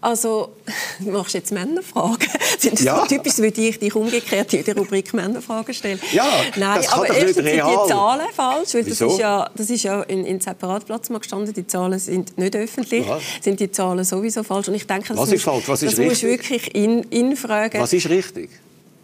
Also, 0.00 0.52
du 0.98 1.10
machst 1.12 1.34
jetzt 1.34 1.52
Männerfragen. 1.52 2.28
Das 2.70 2.82
ja. 2.82 3.00
so 3.00 3.06
typisch, 3.06 3.38
würde 3.38 3.60
ich 3.60 3.78
dich 3.78 3.94
umgekehrt 3.94 4.52
in 4.54 4.64
der 4.64 4.76
Rubrik 4.76 5.12
Männerfragen 5.12 5.74
stellen? 5.74 6.00
Ja, 6.12 6.26
Nein, 6.56 6.80
das 6.82 6.92
aber 6.92 7.08
erstens 7.08 7.34
sind 7.34 7.46
die 7.46 7.88
Zahlen 7.88 8.26
falsch, 8.34 8.74
weil 8.74 8.86
Wieso? 8.86 9.04
das 9.06 9.14
ist 9.14 9.20
ja, 9.20 9.50
das 9.54 9.70
ist 9.70 9.82
ja 9.82 10.02
in, 10.02 10.24
in 10.24 10.40
Separatplatz 10.40 11.10
mal 11.10 11.18
gestanden, 11.18 11.52
die 11.52 11.66
Zahlen 11.66 11.98
sind 11.98 12.38
nicht 12.38 12.54
öffentlich, 12.56 13.06
Aha. 13.06 13.20
sind 13.40 13.60
die 13.60 13.70
Zahlen 13.70 14.04
sowieso 14.04 14.42
falsch. 14.42 14.68
Und 14.68 14.74
ich 14.74 14.86
denke, 14.86 15.08
das 15.08 15.16
Was 15.16 15.32
ist 15.32 15.42
falsch? 15.42 15.64
Was 15.66 15.82
ist 15.82 15.98
das 15.98 16.04
musst 16.04 16.22
du 16.22 16.26
wirklich 16.28 16.74
in, 16.74 17.02
infragen. 17.04 17.80
Was 17.80 17.92
ist 17.92 18.08
richtig? 18.08 18.50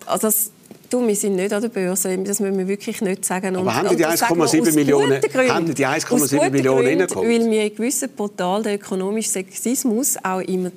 Also 0.07 0.29
das, 0.29 0.51
du, 0.91 1.07
wir 1.07 1.15
sind 1.17 1.37
nicht 1.37 1.53
an 1.53 1.61
der 1.63 1.69
Börse, 1.69 2.17
das 2.19 2.41
müssen 2.41 2.59
wir 2.59 2.67
wirklich 2.69 3.01
nicht 3.01 3.25
sagen. 3.25 3.57
Aber 3.57 3.75
haben 3.75 3.89
die 3.89 3.97
die 3.97 4.03
das 4.03 4.21
sagen 4.21 4.37
wir 4.39 4.45
1,7 4.47 4.69
aus 4.69 4.75
Millionen- 4.75 5.21
Gründen. 5.21 5.53
haben 5.55 5.67
die 5.67 5.75
die 5.75 5.87
1,7 5.87 6.15
Aus 6.23 6.31
guten 6.31 6.53
Millionen 6.53 6.87
reingeholt? 7.01 7.29
Weil 7.29 7.51
wir 7.51 7.65
in 7.65 7.75
gewissen 7.77 8.09
Portalen 8.11 8.63
den 8.65 8.75
ökonomischen 8.77 9.33
Sexismus 9.33 10.17
auch 10.23 10.41
immer, 10.41 10.71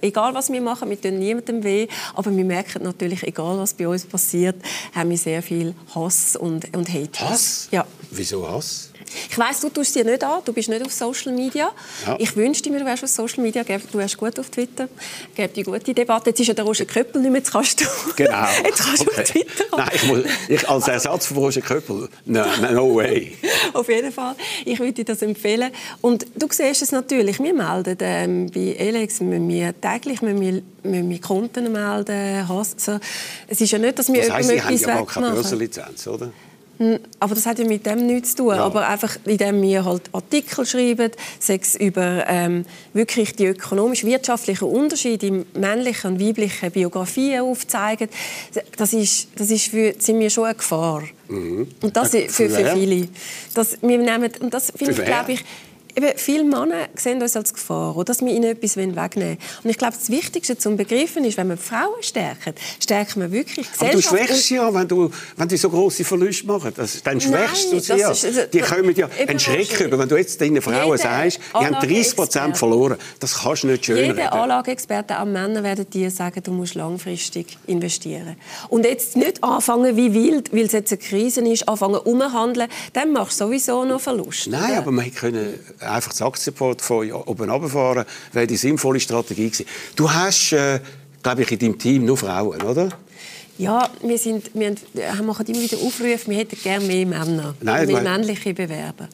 egal 0.00 0.34
was 0.34 0.50
wir 0.52 0.60
machen, 0.60 0.90
wir 0.90 1.00
tun 1.00 1.18
niemandem 1.18 1.62
weh, 1.64 1.86
aber 2.14 2.34
wir 2.36 2.44
merken 2.44 2.82
natürlich, 2.82 3.22
egal 3.22 3.58
was 3.58 3.74
bei 3.74 3.88
uns 3.88 4.04
passiert, 4.04 4.56
haben 4.94 5.10
wir 5.10 5.18
sehr 5.18 5.42
viel 5.42 5.74
Hass 5.94 6.36
und, 6.36 6.74
und 6.76 6.88
Hate. 6.92 7.20
Hass? 7.20 7.68
Ja. 7.70 7.86
Wieso 8.10 8.48
Hass? 8.48 8.90
Ich 9.30 9.38
weiss, 9.38 9.60
du 9.60 9.68
tust 9.68 9.94
dir 9.94 10.04
nicht 10.04 10.22
an, 10.24 10.40
du 10.44 10.52
bist 10.52 10.68
nicht 10.68 10.84
auf 10.84 10.92
Social 10.92 11.32
Media. 11.32 11.70
Ja. 12.06 12.16
Ich 12.18 12.36
wünschte 12.36 12.70
mir, 12.70 12.80
du 12.80 12.84
wärst 12.84 13.04
auf 13.04 13.10
Social 13.10 13.42
Media, 13.42 13.62
du 13.62 13.98
wärst 13.98 14.16
gut 14.16 14.38
auf 14.38 14.50
Twitter, 14.50 14.88
gäbe 15.34 15.52
die 15.54 15.62
gute 15.62 15.94
Debatte. 15.94 16.30
Jetzt 16.30 16.40
ist 16.40 16.46
ja 16.48 16.54
der 16.54 16.64
Roger 16.64 16.84
Köppel 16.84 17.20
nicht 17.20 17.30
mehr, 17.30 17.40
jetzt 17.40 17.52
kannst 17.52 17.80
du, 17.80 17.84
Genau. 18.16 18.46
jetzt 18.64 18.78
kannst 18.82 19.02
du 19.02 19.10
Okay. 19.10 19.20
auf 19.22 19.28
Twitter. 19.30 19.64
Nein, 19.76 19.90
ich 19.94 20.02
muss, 20.04 20.18
ich, 20.48 20.68
als 20.68 20.88
Ersatz 20.88 21.26
von 21.26 21.36
Roger 21.38 21.60
Köppel, 21.60 22.08
no, 22.24 22.44
no 22.72 22.94
way. 22.94 23.36
Auf 23.72 23.88
jeden 23.88 24.12
Fall. 24.12 24.34
Ich 24.64 24.78
würde 24.78 24.92
dir 24.92 25.04
das 25.04 25.22
empfehlen. 25.22 25.70
Und 26.00 26.26
du 26.36 26.46
siehst 26.50 26.82
es 26.82 26.92
natürlich. 26.92 27.38
Wir 27.40 27.54
melden 27.54 27.96
ähm, 28.00 28.50
bei 28.54 28.74
Elex 28.78 29.20
müssen 29.20 29.48
wir 29.48 29.74
täglich 29.80 30.22
müssen 30.22 30.40
wir, 30.40 30.62
müssen 30.82 31.10
wir 31.10 31.20
Konten 31.20 31.72
melden. 31.72 32.48
Hass- 32.48 32.74
So. 32.76 32.98
Es 33.48 33.60
ist 33.60 33.70
ja 33.72 33.78
nicht, 33.78 33.98
dass 33.98 34.12
wir 34.12 34.20
Das 34.22 34.30
heisst, 34.30 34.48
Sie 34.48 34.60
haben 34.62 34.76
ja 34.76 34.86
gar 34.86 35.06
keine. 35.06 35.30
Börsenlizenz, 35.30 36.06
oder? 36.06 36.30
Aber 37.20 37.34
das 37.34 37.46
hat 37.46 37.58
ja 37.58 37.66
mit 37.66 37.86
dem 37.86 38.06
nichts 38.06 38.30
zu 38.30 38.44
tun. 38.44 38.56
Ja. 38.56 38.64
Aber 38.64 38.86
einfach, 38.88 39.16
indem 39.24 39.62
wir 39.62 39.84
halt 39.84 40.02
Artikel 40.12 40.66
schreiben, 40.66 41.10
sechs 41.38 41.74
über 41.76 42.24
ähm, 42.26 42.64
wirklich 42.92 43.36
die 43.36 43.46
ökonomisch-wirtschaftlichen 43.46 44.68
Unterschiede 44.68 45.26
in 45.26 45.46
männlichen 45.54 46.12
und 46.12 46.20
weiblichen 46.20 46.70
Biografien 46.70 47.42
aufzeigen, 47.42 48.08
das 48.76 48.92
ist, 48.92 49.28
das 49.36 49.50
ist 49.50 49.68
für, 49.68 49.94
sind 49.98 50.18
wir 50.20 50.30
schon 50.30 50.44
eine 50.44 50.54
Gefahr. 50.54 51.02
Und 51.28 51.96
das 51.96 52.10
für, 52.10 52.28
für 52.28 52.50
für 52.50 52.66
viele. 52.74 53.08
Das, 53.54 53.78
wir 53.80 53.98
nehmen, 53.98 54.30
und 54.40 54.52
das 54.52 54.72
finde 54.76 54.92
ich, 54.92 55.04
glaube 55.04 55.32
ich, 55.32 55.44
Eben, 55.96 56.12
viele 56.16 56.44
Männer 56.44 56.88
sehen 56.96 57.22
uns 57.22 57.36
als 57.36 57.52
Gefahr, 57.54 57.94
oder 57.96 58.04
dass 58.06 58.20
wir 58.20 58.32
ihnen 58.32 58.44
etwas 58.44 58.76
wegnehmen 58.76 58.96
wollen. 58.96 59.38
Und 59.62 59.70
ich 59.70 59.78
glaube, 59.78 59.94
das 59.98 60.10
Wichtigste 60.10 60.58
zum 60.58 60.76
Begriffen 60.76 61.24
ist, 61.24 61.36
wenn 61.36 61.48
die 61.50 61.56
Frauen 61.56 62.02
stärken, 62.02 62.54
stärken 62.82 63.20
wir 63.22 63.30
wirklich 63.30 63.68
die 63.70 63.80
Aber 63.80 63.90
du 63.92 64.02
schwächst 64.02 64.44
sie 64.48 64.56
ja, 64.56 64.72
wenn, 64.74 64.88
du, 64.88 65.10
wenn 65.36 65.48
die 65.48 65.56
so 65.56 65.70
grosse 65.70 66.04
Verluste 66.04 66.46
machen. 66.46 66.72
Das, 66.76 67.02
dann 67.02 67.20
schwächst 67.20 67.70
du 67.70 67.76
Nein, 67.76 67.80
sie 67.80 67.88
das 67.88 68.00
ja. 68.00 68.10
ist- 68.10 68.24
also, 68.24 68.40
die 68.52 68.58
kommen 68.60 68.94
ja 68.94 69.08
einen 69.26 69.38
Schreck 69.38 69.80
über. 69.80 69.98
Wenn 69.98 70.08
du 70.08 70.16
jetzt 70.16 70.40
deinen 70.40 70.60
Frauen 70.60 70.84
Jeder 70.84 70.98
sagst, 70.98 71.38
die 71.52 71.56
haben 71.64 71.74
30 71.74 71.88
Anlageexperte- 71.90 72.14
Prozent 72.16 72.56
verloren, 72.58 72.96
das 73.20 73.38
kannst 73.42 73.62
du 73.62 73.66
nicht 73.68 73.86
schön 73.86 74.04
Jeder. 74.16 74.32
Anlageexperte, 74.32 75.20
auch 75.20 75.24
Männer, 75.24 75.62
werden 75.62 75.88
dir 75.90 76.10
sagen, 76.10 76.42
du 76.42 76.50
musst 76.52 76.74
langfristig 76.74 77.56
investieren. 77.66 78.36
Und 78.68 78.84
jetzt 78.84 79.16
nicht 79.16 79.42
anfangen 79.44 79.96
wie 79.96 80.12
wild, 80.12 80.52
weil 80.52 80.64
es 80.66 80.72
jetzt 80.72 80.92
eine 80.92 80.98
Krise 81.00 81.40
ist, 81.42 81.68
anfangen 81.68 81.96
umhandeln, 82.00 82.68
dann 82.92 83.12
machst 83.12 83.40
du 83.40 83.44
sowieso 83.44 83.84
noch 83.84 84.00
Verlust. 84.00 84.48
Nein, 84.48 84.70
oder? 84.72 84.78
aber 84.78 84.92
wir 84.92 85.10
können 85.10 85.54
einfach 85.84 86.12
das 86.12 86.22
Aktienportfolio 86.22 87.22
oben 87.26 87.50
runterfahren. 87.50 88.04
wäre 88.32 88.46
die 88.46 88.56
sinnvolle 88.56 89.00
Strategie 89.00 89.50
gewesen. 89.50 89.66
Du 89.96 90.10
hast, 90.10 90.52
äh, 90.52 90.80
glaube 91.22 91.42
ich, 91.42 91.52
in 91.52 91.58
deinem 91.58 91.78
Team 91.78 92.04
nur 92.04 92.16
Frauen, 92.16 92.62
oder? 92.62 92.90
Ja, 93.56 93.88
wir, 94.02 94.18
sind, 94.18 94.50
wir 94.54 94.74
machen 95.22 95.46
immer 95.46 95.60
wieder 95.60 95.76
Aufrufe, 95.76 96.28
wir 96.28 96.38
hätten 96.38 96.58
gerne 96.60 96.84
mehr 96.84 97.06
Männer, 97.06 97.54
Nein, 97.60 97.86
mehr 97.86 98.02
männliche 98.02 98.52
Bewerber. 98.52 99.08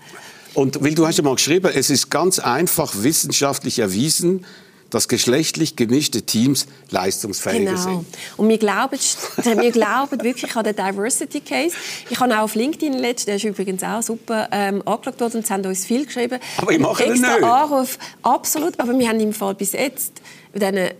Und 0.54 0.82
weil 0.82 0.94
du 0.94 1.06
hast 1.06 1.18
ja 1.18 1.22
mal 1.22 1.34
geschrieben, 1.34 1.70
es 1.74 1.90
ist 1.90 2.10
ganz 2.10 2.38
einfach 2.38 2.92
wissenschaftlich 2.96 3.78
erwiesen, 3.78 4.44
dass 4.90 5.08
geschlechtlich 5.08 5.76
gemischte 5.76 6.22
Teams 6.22 6.66
leistungsfähiger 6.90 7.72
Genau. 7.72 7.82
sind. 7.82 8.06
Und 8.36 8.48
wir 8.48 8.58
glauben, 8.58 8.98
wir 9.44 9.70
glauben 9.72 10.22
wirklich 10.22 10.54
an 10.56 10.64
den 10.64 10.76
Diversity 10.76 11.40
Case. 11.40 11.74
Ich 12.08 12.18
habe 12.20 12.36
auch 12.36 12.42
auf 12.42 12.54
LinkedIn 12.54 12.94
letztens, 12.94 13.24
der 13.26 13.36
ist 13.36 13.44
übrigens 13.44 13.82
auch 13.82 14.02
super 14.02 14.48
ähm, 14.52 14.82
angeschaut 14.86 15.20
worden, 15.20 15.36
und 15.38 15.46
sie 15.46 15.52
haben 15.52 15.64
uns 15.64 15.84
viel 15.84 16.04
geschrieben. 16.06 16.38
Aber 16.58 16.72
ich 16.72 16.78
mache 16.78 17.04
Extra 17.04 17.34
nicht. 17.36 17.44
Anruf, 17.44 17.98
absolut. 18.22 18.78
Aber 18.78 18.98
wir 18.98 19.08
haben 19.08 19.20
im 19.20 19.32
Fall 19.32 19.54
bis 19.54 19.72
jetzt 19.72 20.20
mit 20.52 20.62
diesen 20.62 20.90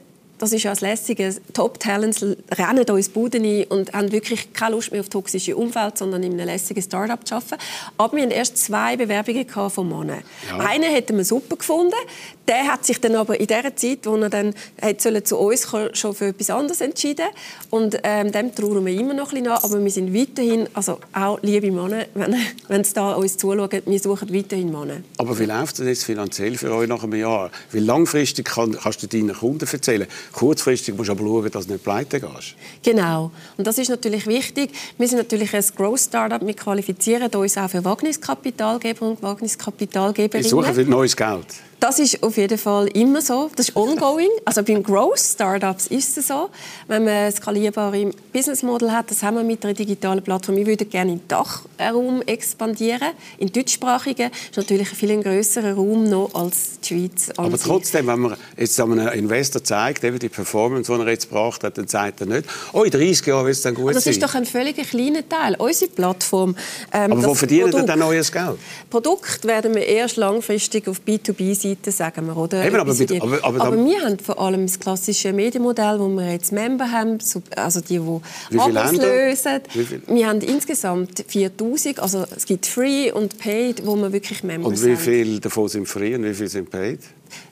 das 0.40 0.52
ist 0.52 0.62
ja 0.62 0.70
das 0.70 0.80
Lässige. 0.80 1.34
Top-Talents 1.52 2.24
rennen 2.56 2.88
uns 2.88 3.10
Buden 3.10 3.44
ein 3.44 3.64
und 3.64 3.92
haben 3.92 4.10
wirklich 4.10 4.54
keine 4.54 4.74
Lust 4.74 4.90
mehr 4.90 5.02
auf 5.02 5.10
toxische 5.10 5.54
Umfeld, 5.54 5.98
sondern 5.98 6.22
in 6.22 6.32
einem 6.32 6.46
lässigen 6.46 6.82
Start-up 6.82 7.26
zu 7.26 7.34
arbeiten. 7.34 7.56
Aber 7.98 8.16
wir 8.16 8.22
hatten 8.22 8.32
erst 8.32 8.56
zwei 8.56 8.96
Bewerbungen 8.96 9.46
von 9.48 9.88
Männern. 9.88 10.22
Ja. 10.48 10.58
Einen 10.58 10.90
hätten 10.90 11.18
wir 11.18 11.26
super 11.26 11.56
gefunden. 11.56 11.94
Der 12.48 12.64
hat 12.68 12.86
sich 12.86 12.98
dann 13.00 13.16
aber 13.16 13.38
in 13.38 13.48
der 13.48 13.76
Zeit, 13.76 14.06
wo 14.06 14.16
er 14.16 14.30
dann 14.30 14.54
hätte 14.80 15.22
zu 15.22 15.36
uns 15.36 15.66
kommen, 15.66 15.94
schon 15.94 16.14
für 16.14 16.28
etwas 16.28 16.48
anderes 16.48 16.80
entschieden. 16.80 17.26
Und 17.68 17.98
ähm, 18.02 18.32
dem 18.32 18.54
trauen 18.54 18.84
wir 18.86 18.94
immer 18.94 19.12
noch 19.12 19.32
ein 19.32 19.42
bisschen 19.42 19.44
nach. 19.44 19.62
Aber 19.62 19.84
wir 19.84 19.90
sind 19.90 20.14
weiterhin, 20.14 20.68
also 20.72 21.00
auch 21.12 21.38
liebe 21.42 21.70
Männer, 21.70 22.06
wenn, 22.14 22.34
wenn 22.68 22.82
Sie 22.82 22.94
da 22.94 23.12
uns 23.12 23.36
zuschauen, 23.36 23.82
wir 23.84 24.00
suchen 24.00 24.34
weiterhin 24.34 24.72
Männer. 24.72 25.02
Aber 25.18 25.38
wie 25.38 25.44
läuft 25.44 25.74
es 25.74 25.78
denn 25.80 25.88
jetzt 25.88 26.04
finanziell 26.04 26.56
für 26.56 26.74
euch 26.74 26.88
nach 26.88 27.02
einem 27.02 27.20
Jahr? 27.20 27.50
Weil 27.72 27.84
langfristig 27.84 28.46
kann, 28.46 28.72
kannst 28.72 29.02
du 29.02 29.06
deinen 29.06 29.34
Kunden 29.34 29.68
erzählen. 29.70 30.06
Kurzfristig 30.32 30.96
musst 30.96 31.08
du 31.08 31.12
aber 31.12 31.24
schauen, 31.24 31.50
dass 31.50 31.66
du 31.66 31.72
nicht 31.72 31.84
pleite 31.84 32.20
gehst. 32.20 32.54
Genau. 32.82 33.30
Und 33.56 33.66
das 33.66 33.78
ist 33.78 33.88
natürlich 33.88 34.26
wichtig. 34.26 34.70
Wir 34.96 35.08
sind 35.08 35.18
natürlich 35.18 35.54
ein 35.54 35.64
Growth-Startup. 35.76 36.44
Wir 36.44 36.54
qualifizieren 36.54 37.30
uns 37.34 37.56
auch 37.56 37.68
für 37.68 37.84
Wagniskapitalgeber 37.84 39.08
und 39.08 39.22
Wagniskapitalgeberinnen. 39.22 40.44
Ich 40.44 40.50
suche 40.50 40.72
für 40.72 40.84
neues 40.84 41.16
Geld. 41.16 41.46
Das 41.80 41.98
ist 41.98 42.22
auf 42.22 42.36
jeden 42.36 42.58
Fall 42.58 42.88
immer 42.88 43.22
so. 43.22 43.50
Das 43.56 43.70
ist 43.70 43.76
ongoing. 43.76 44.28
Also 44.44 44.62
beim 44.62 44.82
Growth 44.82 45.18
Startups 45.18 45.86
ist 45.86 46.18
es 46.18 46.28
so. 46.28 46.50
Wenn 46.88 47.04
man 47.04 47.12
ein 47.14 47.32
skalierbare 47.32 48.10
Businessmodell 48.34 48.90
hat, 48.90 49.10
das 49.10 49.22
haben 49.22 49.38
wir 49.38 49.44
mit 49.44 49.64
einer 49.64 49.72
digitalen 49.72 50.22
Plattform. 50.22 50.56
Wir 50.56 50.66
würden 50.66 50.90
gerne 50.90 51.12
in 51.12 51.18
den 51.20 51.28
Dachraum 51.28 52.20
expandieren. 52.26 53.08
In 53.38 53.50
deutschsprachigen 53.50 54.30
ist 54.50 54.58
natürlich 54.58 54.90
ein 54.90 54.94
viel 54.96 55.22
größerer 55.22 55.72
Raum 55.72 56.04
noch 56.04 56.34
als 56.34 56.80
die 56.80 56.88
Schweiz. 57.08 57.30
Aber 57.38 57.56
trotzdem, 57.58 58.08
wenn 58.08 58.18
man 58.18 58.36
jetzt 58.58 58.78
einem 58.78 59.08
Investor 59.08 59.64
zeigt, 59.64 60.04
eben 60.04 60.18
die 60.18 60.28
Performance, 60.28 60.92
die 60.94 61.00
er 61.00 61.08
jetzt 61.08 61.30
gebracht 61.30 61.64
hat, 61.64 61.78
dann 61.78 61.88
sagt 61.88 62.20
er 62.20 62.26
nicht, 62.26 62.44
oh, 62.74 62.82
in 62.82 62.90
30 62.90 63.24
Jahren 63.26 63.46
wird 63.46 63.56
es 63.56 63.62
dann 63.62 63.74
gut 63.74 63.84
Aber 63.84 63.92
das 63.94 64.04
sein. 64.04 64.12
ist 64.12 64.22
doch 64.22 64.34
ein 64.34 64.44
völlig 64.44 64.76
kleiner 64.76 65.26
Teil. 65.26 65.54
Unsere 65.56 65.90
Plattform. 65.90 66.54
ähm, 66.92 67.12
aber 67.12 67.22
wo 67.24 67.28
das 67.30 67.38
verdienen 67.38 67.70
Produkt- 67.70 67.88
dann 67.88 67.98
neues 68.00 68.30
Geld? 68.30 68.58
Produkt 68.90 69.44
werden 69.46 69.74
wir 69.74 69.86
erst 69.86 70.16
langfristig 70.18 70.86
auf 70.86 71.00
B2B-Seite, 71.74 71.92
sagen 71.92 72.26
wir, 72.26 72.36
oder? 72.36 72.64
Eben, 72.64 72.76
aber 72.76 72.94
bitte- 72.94 73.20
aber- 73.22 73.38
aber 73.42 73.58
dann- 73.58 73.84
wir 73.86 74.00
haben 74.02 74.18
vor 74.18 74.38
allem 74.40 74.66
das 74.66 74.78
klassische 74.78 75.32
Medienmodell, 75.32 75.98
wo 75.98 76.08
wir 76.08 76.32
jetzt 76.32 76.52
Member 76.52 76.90
haben, 76.90 77.20
so- 77.20 77.42
also 77.56 77.80
die, 77.80 77.98
die 77.98 78.00
Wie 78.00 78.58
viele 78.60 78.80
Abos 78.80 78.92
Länder? 78.92 79.06
lösen. 79.06 79.60
Wie 79.74 79.84
viele? 79.84 80.00
Wir 80.08 80.28
haben 80.28 80.40
insgesamt 80.40 81.24
4000, 81.26 82.00
also 82.00 82.24
es 82.36 82.44
gibt 82.46 82.66
Free 82.66 83.10
und 83.12 83.38
Paid, 83.38 83.84
wo 83.86 83.96
wir 83.96 84.12
wirklich 84.12 84.42
Members 84.42 84.68
Und 84.72 84.84
wie 84.86 84.90
haben. 84.92 84.98
viel 84.98 85.40
davon 85.40 85.68
sind 85.68 85.86
free 85.88 86.14
und 86.14 86.24
wie 86.24 86.34
viel 86.34 86.48
sind 86.48 86.70
paid? 86.70 87.00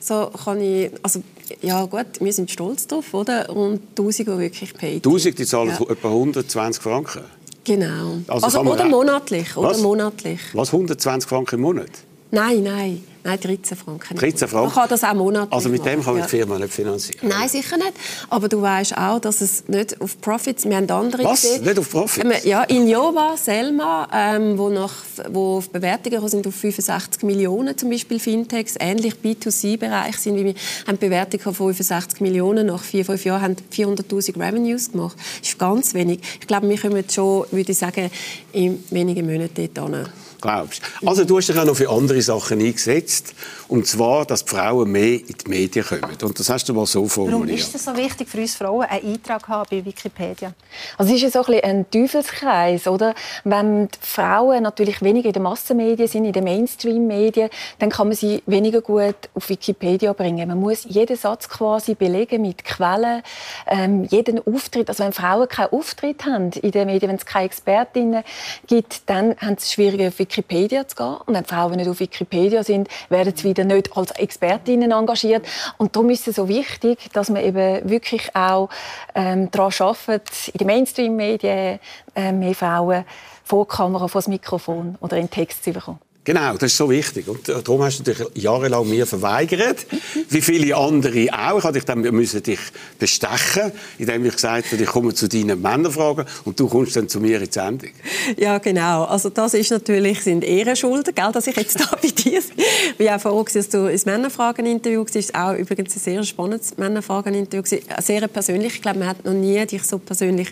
So 0.01 0.31
kann 0.45 0.61
ich, 0.61 0.91
also 1.03 1.23
ja 1.63 1.85
gut, 1.85 2.07
wir 2.21 2.33
sind 2.33 2.51
stolz 2.51 2.87
drauf, 2.87 3.15
oder? 3.15 3.49
Und 3.55 3.81
1000, 3.95 4.29
die 4.29 4.39
wirklich 4.39 4.75
Paid 4.75 5.03
1000, 5.05 5.39
die 5.39 5.47
zahlen 5.47 5.69
Ja. 5.71 5.87
etwa 5.91 6.09
120 6.11 6.83
Franken. 6.83 7.23
Genau. 7.65 8.19
Also 8.29 8.47
Also, 8.47 8.61
oder 8.61 8.87
monatlich, 8.87 9.57
oder 9.57 9.77
monatlich. 9.79 10.41
Was, 10.55 10.73
120 10.73 11.29
Franken 11.29 11.57
im 11.57 11.61
Monat? 11.61 11.91
Nein, 12.31 12.63
nein. 12.63 13.03
Nein, 13.29 13.41
13 13.41 13.77
Franken. 13.77 14.17
13 14.17 14.49
Franken? 14.49 14.67
Man 14.69 14.75
kann 14.75 14.89
das 14.89 15.05
auch 15.05 15.13
monatlich 15.13 15.53
Also 15.53 15.69
mit 15.69 15.85
dem 15.85 16.03
kann 16.03 16.15
man 16.15 16.23
die 16.23 16.29
Firma 16.31 16.59
nicht 16.59 16.73
finanzieren? 16.73 17.29
Nein, 17.29 17.47
sicher 17.47 17.77
nicht. 17.77 17.93
Aber 18.31 18.49
du 18.49 18.63
weißt 18.63 18.97
auch, 18.97 19.19
dass 19.21 19.43
es 19.43 19.69
nicht 19.69 20.01
auf 20.01 20.19
Profits, 20.23 20.65
wir 20.65 20.77
haben 20.77 20.91
andere 20.91 21.25
Was? 21.25 21.43
gesehen. 21.43 21.65
Nicht 21.65 21.79
auf 21.79 21.91
Profits? 21.91 22.25
Ähm, 22.25 22.33
Ja, 22.45 22.63
Injova, 22.65 23.37
Selma, 23.37 24.09
ähm, 24.15 24.57
wo, 24.57 24.71
nach, 24.71 24.95
wo 25.31 25.59
auf 25.59 25.69
Bewertungen 25.69 26.27
sind 26.27 26.47
auf 26.47 26.55
65 26.55 27.23
Millionen, 27.23 27.77
zum 27.77 27.91
Beispiel 27.91 28.19
Fintechs, 28.19 28.77
ähnlich 28.81 29.15
B2C-Bereich 29.23 30.17
sind, 30.17 30.37
wie 30.37 30.45
wir 30.47 30.55
haben 30.87 30.97
Bewertungen 30.97 31.43
von 31.43 31.55
65 31.55 32.23
Millionen, 32.23 32.69
nach 32.69 32.83
vier, 32.83 33.05
fünf 33.05 33.27
Jahren 33.27 33.43
haben 33.43 33.57
400'000 33.71 34.41
Revenues 34.41 34.93
gemacht. 34.93 35.19
Das 35.41 35.51
ist 35.51 35.59
ganz 35.59 35.93
wenig. 35.93 36.21
Ich 36.41 36.47
glaube, 36.47 36.67
wir 36.67 36.79
kommen 36.79 37.05
schon, 37.11 37.45
würde 37.51 37.73
ich 37.73 37.79
sagen, 37.79 38.11
in 38.53 38.83
wenigen 38.91 39.27
Monaten 39.27 39.69
dort 39.75 39.91
hin. 39.91 40.07
Glaubst 40.41 40.83
Also 41.05 41.25
du 41.25 41.37
hast 41.37 41.49
dich 41.49 41.59
auch 41.59 41.65
noch 41.65 41.77
für 41.77 41.91
andere 41.91 42.23
Sachen 42.23 42.61
eingesetzt. 42.61 43.35
Und 43.69 43.87
zwar, 43.87 44.25
dass 44.25 44.45
die 44.45 44.51
Frauen 44.51 44.91
mehr 44.91 45.21
in 45.21 45.27
die 45.27 45.49
Medien 45.49 45.85
kommen. 45.85 46.17
Und 46.23 46.39
das 46.39 46.49
hast 46.49 46.69
du 46.69 46.75
mal 46.75 46.87
so 46.87 47.01
Warum 47.01 47.11
formuliert. 47.31 47.59
ist 47.59 47.75
es 47.75 47.85
so 47.85 47.95
wichtig 47.95 48.27
für 48.29 48.41
uns 48.41 48.55
Frauen, 48.57 48.87
einen 48.87 49.15
Eintrag 49.15 49.45
zu 49.45 49.49
haben 49.49 49.69
bei 49.71 49.85
Wikipedia? 49.85 50.55
Also 50.97 51.13
es 51.13 51.23
ist 51.23 51.35
ja 51.35 51.43
so 51.43 51.47
ein, 51.51 51.61
bisschen 51.61 51.65
ein 51.65 51.91
Teufelskreis, 51.91 52.87
oder? 52.87 53.15
Wenn 53.45 53.89
die 53.89 53.99
Frauen 54.01 54.63
natürlich 54.63 55.03
weniger 55.03 55.27
in 55.27 55.35
den 55.35 55.43
Massenmedien 55.43 56.09
sind, 56.09 56.25
in 56.25 56.33
den 56.33 56.45
Mainstream-Medien, 56.45 57.51
dann 57.79 57.91
kann 57.91 58.09
man 58.09 58.17
sie 58.17 58.43
weniger 58.47 58.81
gut 58.81 59.17
auf 59.35 59.49
Wikipedia 59.51 60.15
bringen. 60.15 60.49
Man 60.49 60.59
muss 60.59 60.85
jeden 60.85 61.17
Satz 61.17 61.47
quasi 61.49 61.95
belegen 61.95 62.41
mit 62.41 62.65
Quellen, 62.65 63.23
ähm, 63.67 64.05
jeden 64.05 64.41
Auftritt. 64.47 64.89
Also 64.89 65.05
wenn 65.05 65.13
Frauen 65.13 65.47
keinen 65.47 65.73
Auftritt 65.73 66.25
haben 66.25 66.53
in 66.53 66.71
den 66.71 66.87
Medien, 66.87 67.11
wenn 67.11 67.17
es 67.17 67.27
keine 67.27 67.45
Expertinnen 67.45 68.25
gibt, 68.67 69.03
dann 69.07 69.37
haben 69.39 69.59
sie 69.59 69.65
es 69.65 69.73
schwieriger 69.73 70.09
auf 70.09 70.19
Wikipedia 70.19 70.28
zu 70.29 70.97
gehen. 70.97 71.17
Und 71.27 71.35
wenn 71.35 71.45
Frauen 71.45 71.77
nicht 71.77 71.89
auf 71.89 72.01
Wikipedia 72.01 72.63
sind, 72.63 72.89
werden 73.09 73.35
sie 73.37 73.45
wieder 73.45 73.65
nicht 73.65 73.97
als 73.97 74.11
Expertinnen 74.13 74.93
engagiert. 74.93 75.47
Und 75.77 75.95
darum 75.95 76.11
ist 76.11 76.29
es 76.29 76.37
so 76.37 76.49
wichtig, 76.49 76.99
dass 77.13 77.31
man 77.31 77.43
eben 77.43 77.89
wirklich 77.89 78.35
auch 78.35 78.69
ähm, 79.15 79.51
daran 79.51 79.73
arbeitet, 79.79 80.49
in 80.49 80.59
den 80.59 80.67
Mainstream-Medien 80.67 81.79
äh, 82.15 82.33
mehr 82.33 82.55
Frauen 82.55 83.05
vor 83.45 83.65
die 83.65 83.77
Kamera, 83.77 84.09
vor 84.09 84.21
das 84.21 84.29
Mikrofon 84.29 84.97
oder 85.01 85.17
in 85.17 85.31
Text 85.31 85.65
zu 85.65 85.73
bekommen. 85.73 86.01
Genau, 86.29 86.53
das 86.59 86.73
ist 86.73 86.77
so 86.77 86.91
wichtig. 86.91 87.27
Und 87.27 87.49
äh, 87.49 87.63
darum 87.63 87.83
hast 87.83 88.01
du 88.01 88.03
dich 88.03 88.19
jahrelang 88.35 88.87
mir 88.87 89.07
verweigert, 89.07 89.87
wie 90.29 90.43
viele 90.43 90.77
andere 90.77 91.27
auch. 91.33 91.75
Ich 91.75 91.85
dann 91.85 92.03
müssen 92.03 92.43
dich 92.43 92.59
bestechen, 92.99 93.73
indem 93.97 94.27
ich 94.27 94.35
gesagt 94.35 94.71
habe, 94.71 94.83
ich 94.83 94.89
komme 94.91 95.15
zu 95.15 95.27
deinen 95.27 95.63
Männerfragen 95.63 96.27
und 96.45 96.61
du 96.61 96.69
kommst 96.69 96.97
dann 96.97 97.09
zu 97.09 97.19
mir 97.19 97.41
in 97.41 97.47
die 97.47 97.51
Sendung. 97.51 97.89
Ja, 98.37 98.59
genau. 98.59 99.05
Also 99.05 99.31
das 99.31 99.55
ist 99.55 99.71
natürlich 99.71 100.23
sind 100.23 100.45
Ehrenschulden, 100.45 101.15
gell, 101.15 101.33
dass 101.33 101.47
ich 101.47 101.57
jetzt 101.57 101.81
da 101.81 101.97
bei 101.97 102.09
dir 102.09 102.43
bin. 102.43 102.65
Ich 102.99 103.07
war 103.07 103.17
auch 103.17 103.21
froh, 103.23 103.45
dass 103.51 103.71
du 103.71 103.87
ins 103.87 104.05
Männerfragen-Interview 104.05 105.07
warst. 105.07 105.35
Auch 105.35 105.55
übrigens 105.55 105.97
ein 105.97 106.01
sehr 106.01 106.23
spannendes 106.25 106.77
Männerfragen-Interview. 106.77 107.79
Sehr 108.03 108.29
persönlich. 108.29 108.75
Ich 108.75 108.83
glaube, 108.83 108.99
man 108.99 109.09
hat 109.09 109.25
noch 109.25 109.33
nie 109.33 109.65
dich 109.65 109.85
so 109.85 109.99
persönlich 109.99 110.49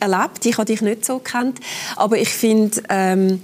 erlebt. 0.00 0.44
Ich 0.44 0.58
habe 0.58 0.64
dich 0.64 0.80
nicht 0.80 1.04
so 1.04 1.18
gekannt. 1.18 1.60
Aber 1.94 2.18
ich 2.18 2.30
finde... 2.30 2.82
Ähm, 2.88 3.40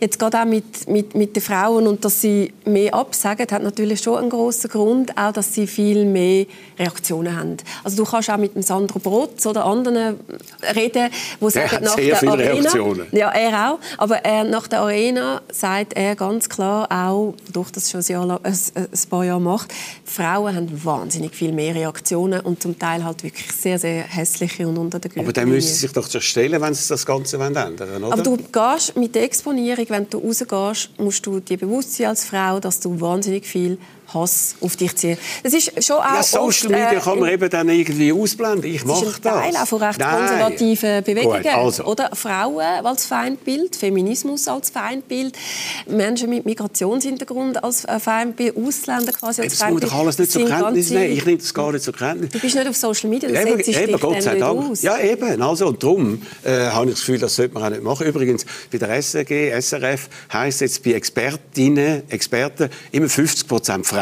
Jetzt 0.00 0.18
gerade 0.18 0.40
auch 0.40 0.44
mit, 0.44 0.88
mit, 0.88 1.14
mit 1.14 1.34
den 1.34 1.42
Frauen 1.42 1.86
und 1.88 2.04
dass 2.04 2.20
sie 2.20 2.52
mehr 2.64 2.94
absagen, 2.94 3.46
hat 3.50 3.62
natürlich 3.62 4.00
schon 4.00 4.16
einen 4.18 4.30
grossen 4.30 4.70
Grund, 4.70 5.16
auch 5.18 5.32
dass 5.32 5.52
sie 5.54 5.66
viel 5.66 6.04
mehr 6.04 6.46
Reaktionen 6.78 7.36
haben. 7.36 7.56
Also 7.82 7.96
du 8.04 8.08
kannst 8.08 8.30
auch 8.30 8.36
mit 8.36 8.54
dem 8.54 8.62
Sandro 8.62 9.00
Brotz 9.00 9.44
oder 9.46 9.64
anderen 9.64 10.20
reden, 10.74 11.10
wo 11.40 11.50
sagen, 11.50 11.70
hat 11.72 11.82
nach 11.82 11.96
sehr 11.96 12.06
der 12.06 12.16
viele 12.16 12.32
Arena, 12.32 12.52
Reaktionen. 12.52 13.06
ja, 13.12 13.30
er 13.30 13.72
auch. 13.72 13.78
Aber 13.96 14.18
er, 14.24 14.44
nach 14.44 14.68
der 14.68 14.80
Arena 14.82 15.40
sagt 15.52 15.94
er 15.94 16.14
ganz 16.14 16.48
klar 16.48 16.86
auch, 16.92 17.34
durch 17.52 17.70
das 17.72 17.90
schon 17.90 18.00
ein, 18.00 18.06
Jahr, 18.06 18.26
lang- 18.26 18.40
ein, 18.44 18.58
ein 18.76 19.08
paar 19.10 19.24
Jahre 19.24 19.40
macht, 19.40 19.72
Frauen 20.04 20.54
haben 20.54 20.84
wahnsinnig 20.84 21.34
viel 21.34 21.52
mehr 21.52 21.74
Reaktionen 21.74 22.40
und 22.40 22.62
zum 22.62 22.78
Teil 22.78 23.04
halt 23.04 23.24
wirklich 23.24 23.50
sehr, 23.52 23.78
sehr 23.78 24.02
hässliche 24.04 24.68
und 24.68 24.78
unter 24.78 24.98
der 25.00 25.10
Aber 25.20 25.32
dann 25.32 25.48
müssen 25.48 25.66
sie 25.68 25.74
sich 25.74 25.92
doch 25.92 26.08
stellen, 26.20 26.60
wenn 26.60 26.74
sie 26.74 26.88
das 26.88 27.04
Ganze 27.04 27.36
ändern 27.38 27.78
wollen, 27.78 28.04
oder? 28.04 28.12
aber 28.12 28.22
du 28.22 28.36
gehst 28.36 28.96
mit 28.96 29.14
der 29.14 29.24
Exponierung, 29.24 29.87
wenn 29.90 30.08
du 30.08 30.18
rausgehst, 30.18 30.98
musst 30.98 31.26
du 31.26 31.40
dir 31.40 31.58
bewusst 31.58 31.94
sein 31.94 32.08
als 32.08 32.24
Frau, 32.24 32.60
dass 32.60 32.80
du 32.80 33.00
wahnsinnig 33.00 33.46
viel 33.46 33.78
Hass 34.14 34.56
auf 34.60 34.76
dich 34.76 34.96
ziehst. 34.96 35.20
Das 35.42 35.52
ist 35.52 35.84
schon 35.84 35.96
auch 35.98 36.14
ja, 36.14 36.22
Social 36.22 36.68
Media 36.70 36.92
äh, 36.92 37.00
kann 37.00 37.18
man 37.18 37.30
eben 37.30 37.50
dann 37.50 37.68
irgendwie 37.68 38.12
ausblenden. 38.12 38.64
Ich 38.70 38.82
das 38.82 38.86
mache 38.86 39.20
das. 39.22 39.34
Teil 39.34 39.56
auch 39.56 39.66
von 39.66 39.82
recht 39.82 39.98
Nein. 39.98 40.16
konservativen 40.18 41.04
Bewegungen. 41.04 41.42
Gut, 41.42 41.52
also. 41.54 41.84
Oder 41.84 42.10
Frauen 42.14 42.60
als 42.86 43.04
Feindbild, 43.06 43.76
Feminismus 43.76 44.48
als 44.48 44.70
Feindbild, 44.70 45.36
Menschen 45.86 46.30
mit 46.30 46.46
Migrationshintergrund 46.46 47.62
als 47.62 47.84
äh, 47.84 48.00
Feindbild, 48.00 48.56
Ausländer 48.56 49.12
quasi 49.12 49.42
als 49.42 49.52
Das 49.52 49.58
muss 49.58 49.58
Feindbild. 49.58 49.92
doch 49.92 49.98
alles 49.98 50.18
nicht 50.18 50.34
Das 50.34 50.40
zur 50.42 50.48
Kenntnis 50.48 50.90
nehmen. 50.90 51.12
Ich 51.12 51.26
nehme 51.26 51.38
das 51.38 51.52
gar 51.54 51.72
nicht 51.72 51.84
zur 51.84 51.94
Kenntnis. 51.94 52.30
Du 52.30 52.38
bist 52.38 52.54
nicht 52.54 52.66
auf 52.68 52.76
Social 52.76 53.10
Media, 53.10 53.28
du 53.28 53.34
Eben, 53.34 53.56
setzt 53.62 53.68
eben, 53.78 53.92
dich 53.92 54.00
Gott 54.00 54.22
sei 54.22 54.38
Dank. 54.38 54.70
aus. 54.70 54.82
Ja, 54.82 54.98
eben. 54.98 55.42
Also, 55.42 55.66
und 55.66 55.82
darum 55.82 56.22
äh, 56.44 56.50
habe 56.70 56.86
ich 56.86 56.92
das 56.92 57.00
Gefühl, 57.00 57.18
das 57.18 57.36
sollte 57.36 57.54
man 57.54 57.64
auch 57.64 57.70
nicht 57.70 57.82
machen. 57.82 58.06
Übrigens, 58.06 58.46
bei 58.72 58.78
der 58.78 58.88
SRG, 59.02 59.50
SRF 59.60 60.08
heisst 60.32 60.62
jetzt 60.62 60.82
bei 60.82 60.92
Expertinnen, 60.92 62.02
Experten 62.10 62.70
immer 62.90 63.08
50 63.08 63.46
Prozent 63.46 63.86
Frauen. 63.86 63.97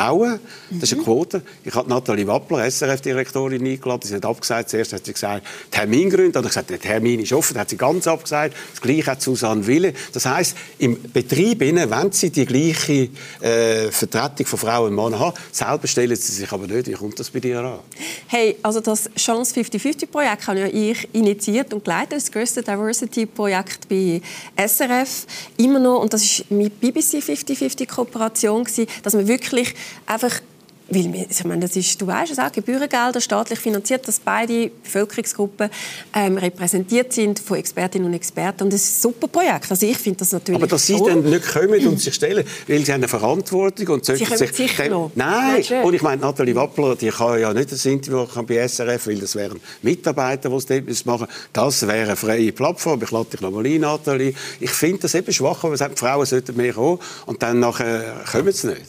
Das 0.70 0.82
ist 0.82 0.92
eine 0.92 1.02
Quote. 1.02 1.42
Ich 1.64 1.74
habe 1.74 1.88
Nathalie 1.88 2.26
Wappler, 2.26 2.70
SRF-Direktorin, 2.70 3.64
eingeladen. 3.64 4.02
Sie 4.04 4.14
hat 4.14 4.24
abgesagt. 4.24 4.70
Zuerst 4.70 4.92
hat 4.92 5.04
sie 5.06 5.12
gesagt, 5.12 5.46
Termingründe. 5.70 6.32
Dann 6.32 6.42
habe 6.42 6.48
ich 6.48 6.50
gesagt, 6.50 6.70
der 6.70 6.80
Termin 6.80 7.20
ist 7.20 7.32
offen. 7.32 7.54
Dann 7.54 7.62
hat 7.62 7.70
sie 7.70 7.76
ganz 7.76 8.06
abgesagt. 8.06 8.54
Das 8.72 8.80
Gleiche 8.80 9.06
hat 9.10 9.22
Susanne 9.22 9.66
Wille. 9.66 9.94
Das 10.12 10.26
heisst, 10.26 10.56
im 10.78 11.00
Betrieb, 11.12 11.62
innen, 11.62 11.90
wenn 11.90 12.12
sie 12.12 12.30
die 12.30 12.46
gleiche 12.46 13.08
äh, 13.40 13.90
Vertretung 13.90 14.46
von 14.46 14.58
Frauen 14.58 14.88
und 14.88 14.94
Männern 14.94 15.20
haben, 15.20 15.36
selber 15.52 15.86
stellen 15.86 16.16
sie 16.16 16.32
sich 16.32 16.50
aber 16.52 16.66
nicht. 16.66 16.88
Wie 16.88 16.92
kommt 16.92 17.18
das 17.18 17.30
bei 17.30 17.40
dir 17.40 17.60
an? 17.60 17.78
Hey, 18.26 18.56
also 18.62 18.80
das 18.80 19.10
Chance 19.16 19.58
50-50-Projekt 19.60 20.46
habe 20.46 20.60
ja 20.60 20.66
ich 20.66 21.08
initiiert 21.14 21.72
und 21.72 21.84
geleitet, 21.84 22.14
das 22.14 22.30
größte 22.30 22.62
Diversity-Projekt 22.62 23.88
bei 23.88 24.20
SRF. 24.56 25.26
Immer 25.56 25.78
noch, 25.78 26.00
und 26.00 26.12
das 26.12 26.24
ist 26.24 26.50
mit 26.50 26.80
BBC 26.80 27.22
50-50-Kooperation 27.22 28.64
gewesen, 28.64 28.86
dass 29.02 29.14
man 29.14 29.26
wirklich 29.28 29.74
einfach 30.06 30.40
weil 30.88 31.12
wir, 31.12 31.26
ich 31.28 31.44
meine, 31.44 31.62
das 31.62 31.74
ist, 31.74 32.00
du 32.00 32.06
weißt 32.06 32.30
es 32.30 32.38
auch, 32.38 32.52
Gebührengelder 32.52 33.20
staatlich 33.20 33.58
finanziert, 33.58 34.06
dass 34.06 34.20
beide 34.20 34.70
Bevölkerungsgruppen 34.84 35.68
ähm, 36.14 36.38
repräsentiert 36.38 37.12
sind 37.12 37.40
von 37.40 37.56
Expertinnen 37.56 38.06
und 38.06 38.14
Experten. 38.14 38.62
Und 38.64 38.72
das 38.72 38.82
ist 38.84 38.98
ein 38.98 39.02
super 39.02 39.26
Projekt. 39.26 39.68
Also 39.68 39.84
ich 39.84 39.98
finde 39.98 40.20
das 40.20 40.30
natürlich 40.30 40.60
Aber 40.60 40.68
dass 40.68 40.86
Sie 40.86 40.96
toll. 40.96 41.10
dann 41.10 41.28
nicht 41.28 41.44
kommen 41.48 41.86
und 41.88 42.00
sich 42.00 42.14
stellen, 42.14 42.44
weil 42.68 42.84
Sie 42.84 42.92
haben 42.92 43.00
eine 43.00 43.08
Verantwortung 43.08 43.88
und 43.88 44.04
sollten 44.04 44.24
kommen 44.26 44.38
sich... 44.38 44.52
sicher 44.52 44.84
dem- 44.84 44.92
noch. 44.92 45.10
Nein, 45.16 45.64
und 45.82 45.94
ich 45.94 46.02
meine, 46.02 46.22
Nathalie 46.22 46.54
Wappler, 46.54 46.94
die 46.94 47.08
kann 47.08 47.40
ja 47.40 47.52
nicht 47.52 47.72
das 47.72 47.84
Interview 47.84 48.18
machen 48.18 48.46
bei 48.46 48.68
SRF, 48.68 49.08
weil 49.08 49.18
das 49.18 49.34
wären 49.34 49.60
Mitarbeiter, 49.82 50.48
die 50.50 50.80
müssen 50.82 51.08
machen 51.10 51.26
Das 51.52 51.84
wäre 51.84 52.06
eine 52.06 52.16
freie 52.16 52.52
Plattform. 52.52 53.02
Ich 53.02 53.10
lade 53.10 53.30
dich 53.30 53.40
nochmal 53.40 53.66
ein, 53.66 53.80
Nathalie. 53.80 54.34
Ich 54.60 54.70
finde 54.70 55.00
das 55.00 55.16
eben 55.16 55.32
schwach, 55.32 55.64
aber 55.64 55.76
die 55.76 55.96
Frauen 55.96 56.26
sollten 56.26 56.56
mehr 56.56 56.74
kommen 56.74 57.00
und 57.26 57.42
dann 57.42 57.58
nachher 57.58 58.22
kommen 58.30 58.52
sie 58.52 58.68
nicht. 58.68 58.82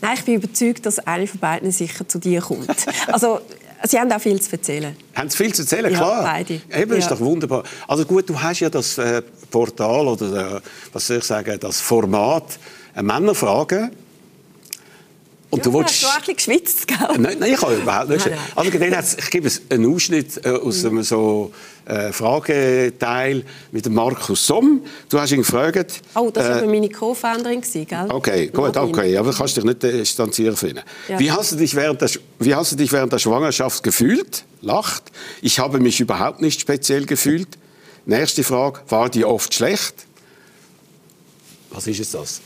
Nein, 0.00 0.14
ich 0.14 0.24
bin 0.24 0.34
überzeugt, 0.34 0.86
dass 0.86 0.98
eine 1.00 1.26
von 1.26 1.40
beiden 1.40 1.70
sicher 1.72 2.06
zu 2.06 2.18
dir 2.18 2.40
kommt. 2.40 2.68
Also, 3.12 3.40
sie 3.84 3.98
haben 3.98 4.10
auch 4.12 4.20
viel 4.20 4.40
zu 4.40 4.52
erzählen. 4.52 4.96
Haben 5.14 5.30
Sie 5.30 5.36
viel 5.36 5.54
zu 5.54 5.62
erzählen? 5.62 5.90
Ja, 5.92 5.98
Klar. 5.98 6.22
beide. 6.24 6.60
Eben, 6.74 6.92
ist 6.92 7.04
Ja. 7.04 7.10
doch 7.10 7.20
wunderbar. 7.20 7.62
Also 7.86 8.04
gut, 8.04 8.28
du 8.28 8.40
hast 8.40 8.60
ja 8.60 8.70
das 8.70 8.98
äh, 8.98 9.22
Portal 9.50 10.08
oder 10.08 10.56
äh, 10.56 10.60
was 10.92 11.06
soll 11.06 11.18
ich 11.18 11.24
sagen, 11.24 11.58
das 11.60 11.80
Format 11.80 12.58
äh, 12.96 13.02
Männerfragen. 13.02 13.90
Und 15.50 15.64
du 15.64 15.70
ja, 15.70 15.78
willst... 15.78 16.04
hast 16.04 16.26
du 16.26 16.32
auch 16.32 16.36
geschwitzt, 16.36 16.86
gell? 16.86 16.98
Nein, 17.18 17.38
nein, 17.40 17.52
ich 17.54 17.62
habe 17.62 17.76
überhaupt 17.76 18.10
nicht. 18.10 18.26
Nein, 18.26 18.34
nein. 18.54 18.66
Also, 18.66 18.78
dann 18.78 18.96
hat's- 18.96 19.16
ich 19.18 19.30
gebe 19.30 19.46
es 19.46 19.62
einen 19.70 19.94
Ausschnitt 19.94 20.44
äh, 20.44 20.50
aus 20.50 20.84
einem 20.84 21.02
so 21.02 21.52
äh, 21.86 22.12
Frageteil 22.12 23.44
mit 23.72 23.88
Markus 23.88 24.46
Somm. 24.46 24.82
Du 25.08 25.18
hast 25.18 25.32
ihn 25.32 25.38
gefragt. 25.38 26.02
Oh, 26.14 26.30
das 26.30 26.48
war 26.48 26.62
äh, 26.62 26.66
meine 26.66 26.90
Co-Founderin, 26.90 27.62
gell? 27.62 28.06
Okay, 28.10 28.48
gut, 28.48 28.76
okay, 28.76 29.16
aber 29.16 29.30
du 29.32 29.38
kannst 29.38 29.56
dich 29.56 29.64
nicht 29.64 29.82
äh, 29.84 29.92
distanzieren 29.92 30.54
von 30.54 30.68
ihnen. 30.68 30.82
Ja. 31.08 31.18
Wie, 31.18 31.32
hast 31.32 31.52
du 31.52 31.56
dich 31.56 31.74
während 31.74 32.02
der, 32.02 32.10
wie 32.40 32.54
hast 32.54 32.72
du 32.72 32.76
dich 32.76 32.92
während 32.92 33.12
der 33.14 33.18
Schwangerschaft 33.18 33.82
gefühlt? 33.82 34.44
Lacht. 34.60 35.04
Ich 35.40 35.58
habe 35.60 35.80
mich 35.80 35.98
überhaupt 35.98 36.42
nicht 36.42 36.60
speziell 36.60 37.06
gefühlt. 37.06 37.48
Nächste 38.04 38.44
Frage, 38.44 38.80
war 38.88 39.08
die 39.08 39.24
oft 39.24 39.54
schlecht? 39.54 39.94
Was 41.70 41.86
ist 41.86 41.98
jetzt 41.98 42.12
das? 42.12 42.40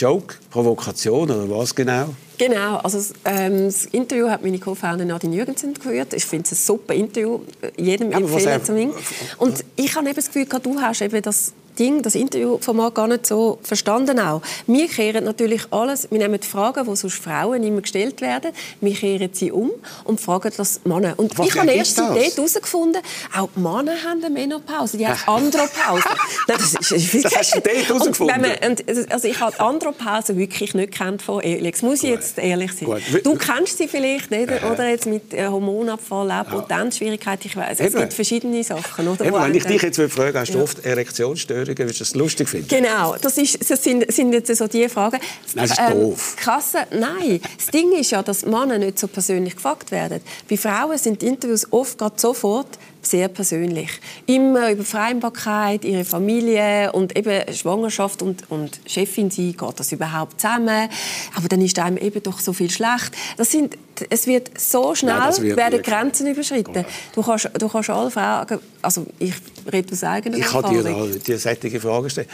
Joke? 0.00 0.36
Provokation 0.50 1.30
oder 1.30 1.50
was 1.50 1.74
genau? 1.74 2.14
Genau, 2.38 2.76
also 2.78 2.96
das, 2.96 3.12
ähm, 3.26 3.66
das 3.66 3.84
Interview 3.84 4.30
hat 4.30 4.42
meine 4.42 4.58
Co-Founderin 4.58 5.08
Nadine 5.08 5.36
Jürgensen 5.36 5.74
geführt. 5.74 6.14
Ich 6.14 6.24
finde 6.24 6.46
es 6.46 6.52
ein 6.52 6.56
super 6.56 6.94
Interview, 6.94 7.40
jedem 7.76 8.10
Ja, 8.10 8.18
empfehlen 8.18 8.64
zu. 8.64 8.94
Und 9.36 9.62
ich 9.76 9.94
habe 9.94 10.06
eben 10.06 10.16
das 10.16 10.26
Gefühl, 10.32 10.46
du 10.46 10.80
hast 10.80 11.02
eben 11.02 11.20
das 11.20 11.52
Ding, 11.80 12.02
das 12.02 12.14
Interviewformat 12.14 12.94
gar 12.94 13.08
nicht 13.08 13.26
so 13.26 13.58
verstanden 13.62 14.20
auch. 14.20 14.42
Wir 14.66 14.86
kehren 14.86 15.24
natürlich 15.24 15.62
alles, 15.70 16.10
wir 16.10 16.18
nehmen 16.18 16.38
die 16.38 16.46
Fragen, 16.46 16.84
die 16.88 16.94
sonst 16.94 17.14
Frauen 17.22 17.62
immer 17.62 17.80
gestellt 17.80 18.20
werden, 18.20 18.52
wir 18.80 18.94
kehren 18.94 19.30
sie 19.32 19.50
um 19.50 19.70
und 20.04 20.20
fragen 20.20 20.52
das 20.56 20.80
Männer. 20.84 21.14
Und 21.16 21.36
Was 21.38 21.46
ich 21.48 21.58
habe 21.58 21.70
erst 21.70 21.98
dort 21.98 22.16
herausgefunden, 22.18 23.00
auch 23.36 23.48
die 23.56 23.60
Männer 23.60 23.94
haben 24.04 24.22
eine 24.22 24.30
Menopause, 24.30 24.98
die 24.98 25.06
haben 25.06 25.18
Andropause. 25.26 26.04
Nein, 26.48 26.58
das, 26.58 26.74
ist, 26.74 26.92
ist 27.14 27.24
Das 27.24 27.36
hast 27.36 27.54
du 27.54 27.60
dort 27.64 27.74
Und 27.76 27.86
herausgefunden? 27.88 28.34
wenn 28.42 28.50
man- 28.60 28.70
und, 28.70 29.12
also 29.12 29.26
ich 29.28 29.40
habe 29.40 29.58
Andropause 29.58 30.36
wirklich 30.36 30.74
nicht 30.74 30.92
kennt 30.92 31.22
von 31.22 31.40
Alex, 31.42 31.82
muss 31.82 32.02
ich 32.02 32.10
jetzt 32.10 32.38
ehrlich 32.38 32.72
sein. 32.72 32.86
Gut. 32.88 33.24
Du 33.24 33.36
kennst 33.36 33.78
sie 33.78 33.88
vielleicht 33.88 34.30
nicht, 34.30 34.50
oder 34.70 34.88
jetzt 34.88 35.06
mit 35.06 35.32
äh, 35.32 35.46
Hormonabfall, 35.46 36.30
auch 36.30 36.48
Potenzschwierigkeit, 36.48 37.44
ich 37.44 37.56
weiß, 37.56 37.80
es 37.80 37.94
gibt 37.94 38.12
verschiedene 38.12 38.62
Sachen. 38.62 39.08
Oder, 39.08 39.24
Eben, 39.24 39.40
wenn 39.42 39.54
ich 39.54 39.64
dich 39.64 39.80
jetzt 39.82 39.98
würde 39.98 40.12
fragen, 40.12 40.38
hast 40.38 40.52
du 40.54 40.62
oft 40.62 40.84
Erektionsstörungen, 40.84 41.69
würdest 41.78 42.00
du 42.00 42.04
das 42.04 42.14
lustig 42.14 42.48
finden? 42.48 42.68
Genau, 42.68 43.16
das, 43.20 43.38
ist, 43.38 43.70
das 43.70 43.82
sind, 43.82 44.10
sind 44.12 44.32
jetzt 44.32 44.54
so 44.54 44.66
die 44.66 44.88
Fragen. 44.88 45.16
Ähm, 45.16 45.22
Nein, 45.54 45.68
das 45.68 45.78
ist 45.78 45.90
doof. 45.90 46.36
Krasse, 46.36 46.78
nein, 46.90 47.40
das 47.56 47.66
Ding 47.68 47.92
ist 47.92 48.10
ja, 48.10 48.22
dass 48.22 48.44
Männer 48.44 48.78
nicht 48.78 48.98
so 48.98 49.08
persönlich 49.08 49.56
gefragt 49.56 49.90
werden. 49.90 50.20
Bei 50.48 50.56
Frauen 50.56 50.98
sind 50.98 51.22
die 51.22 51.26
Interviews 51.26 51.66
oft 51.72 51.98
gerade 51.98 52.14
sofort 52.18 52.78
sehr 53.02 53.28
persönlich. 53.28 53.90
Immer 54.26 54.70
über 54.70 54.84
Vereinbarkeit, 54.84 55.84
ihre 55.84 56.04
Familie 56.04 56.92
und 56.92 57.16
eben 57.16 57.52
Schwangerschaft 57.54 58.22
und, 58.22 58.50
und 58.50 58.80
Chefin 58.86 59.30
sein, 59.30 59.56
geht 59.56 59.80
das 59.80 59.92
überhaupt 59.92 60.40
zusammen? 60.40 60.88
Aber 61.34 61.48
dann 61.48 61.60
ist 61.60 61.78
einem 61.78 61.96
eben 61.96 62.22
doch 62.22 62.38
so 62.40 62.52
viel 62.52 62.70
schlecht. 62.70 63.12
Das 63.36 63.50
sind, 63.50 63.76
es 64.08 64.26
wird 64.26 64.58
so 64.58 64.94
schnell 64.94 65.16
das 65.16 65.40
wird 65.40 65.56
werden 65.56 65.82
Grenzen 65.82 66.26
überschritten. 66.26 66.84
Du 67.14 67.22
kannst, 67.22 67.50
du 67.58 67.68
kannst 67.68 67.90
alle 67.90 68.10
fragen, 68.10 68.58
also 68.82 69.06
ich 69.18 69.34
rede 69.72 69.92
aus 69.92 70.04
eigener 70.04 70.36
Ich 70.36 70.44
kann 70.44 70.70
dir 70.70 70.84
Erfahrung. 70.84 71.12
da 71.12 71.18
die 71.18 71.36
sättige 71.36 71.80
Frage 71.80 72.10
stellen. 72.10 72.28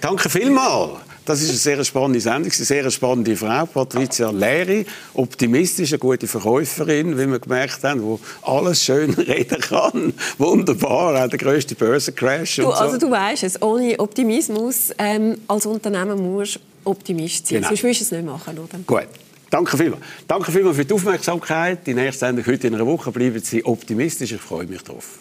Danke 0.00 0.28
vielmals. 0.28 0.98
Das 1.24 1.40
ist 1.40 1.50
eine 1.50 1.58
sehr 1.58 1.84
spannende 1.84 2.20
Sendung, 2.20 2.44
eine 2.44 2.64
sehr 2.64 2.90
spannende 2.90 3.36
Frau, 3.36 3.66
Patricia 3.66 4.30
Leri, 4.30 4.84
optimistisch, 5.14 5.92
eine 5.92 5.98
gute 6.00 6.26
Verkäuferin, 6.26 7.16
wie 7.16 7.26
wir 7.30 7.38
gemerkt 7.38 7.84
haben, 7.84 8.00
die 8.00 8.18
alles 8.42 8.82
schön 8.82 9.14
reden 9.14 9.60
kann. 9.60 10.14
Wunderbar, 10.38 11.24
auch 11.24 11.28
der 11.28 11.38
grösste 11.38 11.74
Börsencrash 11.74 12.58
und 12.58 12.64
Du, 12.64 12.70
so. 12.70 12.76
also 12.76 12.98
du 12.98 13.10
weißt 13.10 13.44
es, 13.44 13.62
ohne 13.62 13.98
Optimismus 14.00 14.90
ähm, 14.98 15.38
als 15.46 15.66
Unternehmer 15.66 16.16
musst 16.16 16.56
du 16.56 16.60
Optimist 16.84 17.46
sein. 17.46 17.58
Genau. 17.58 17.68
Sonst 17.68 17.82
willst 17.84 18.00
du 18.00 18.04
es 18.04 18.10
nicht 18.10 18.24
machen, 18.24 18.58
oder? 18.58 18.78
Gut. 18.86 19.08
Danke 19.50 19.76
vielmals. 19.76 20.02
Danke 20.26 20.50
vielmals 20.50 20.76
für 20.76 20.84
die 20.84 20.94
Aufmerksamkeit. 20.94 21.86
Die 21.86 21.94
nächste 21.94 22.26
Sendung 22.26 22.46
heute 22.46 22.66
in 22.66 22.74
einer 22.74 22.86
Woche. 22.86 23.12
Bleiben 23.12 23.38
Sie 23.38 23.64
optimistisch. 23.64 24.32
Ich 24.32 24.40
freue 24.40 24.66
mich 24.66 24.82
drauf. 24.82 25.18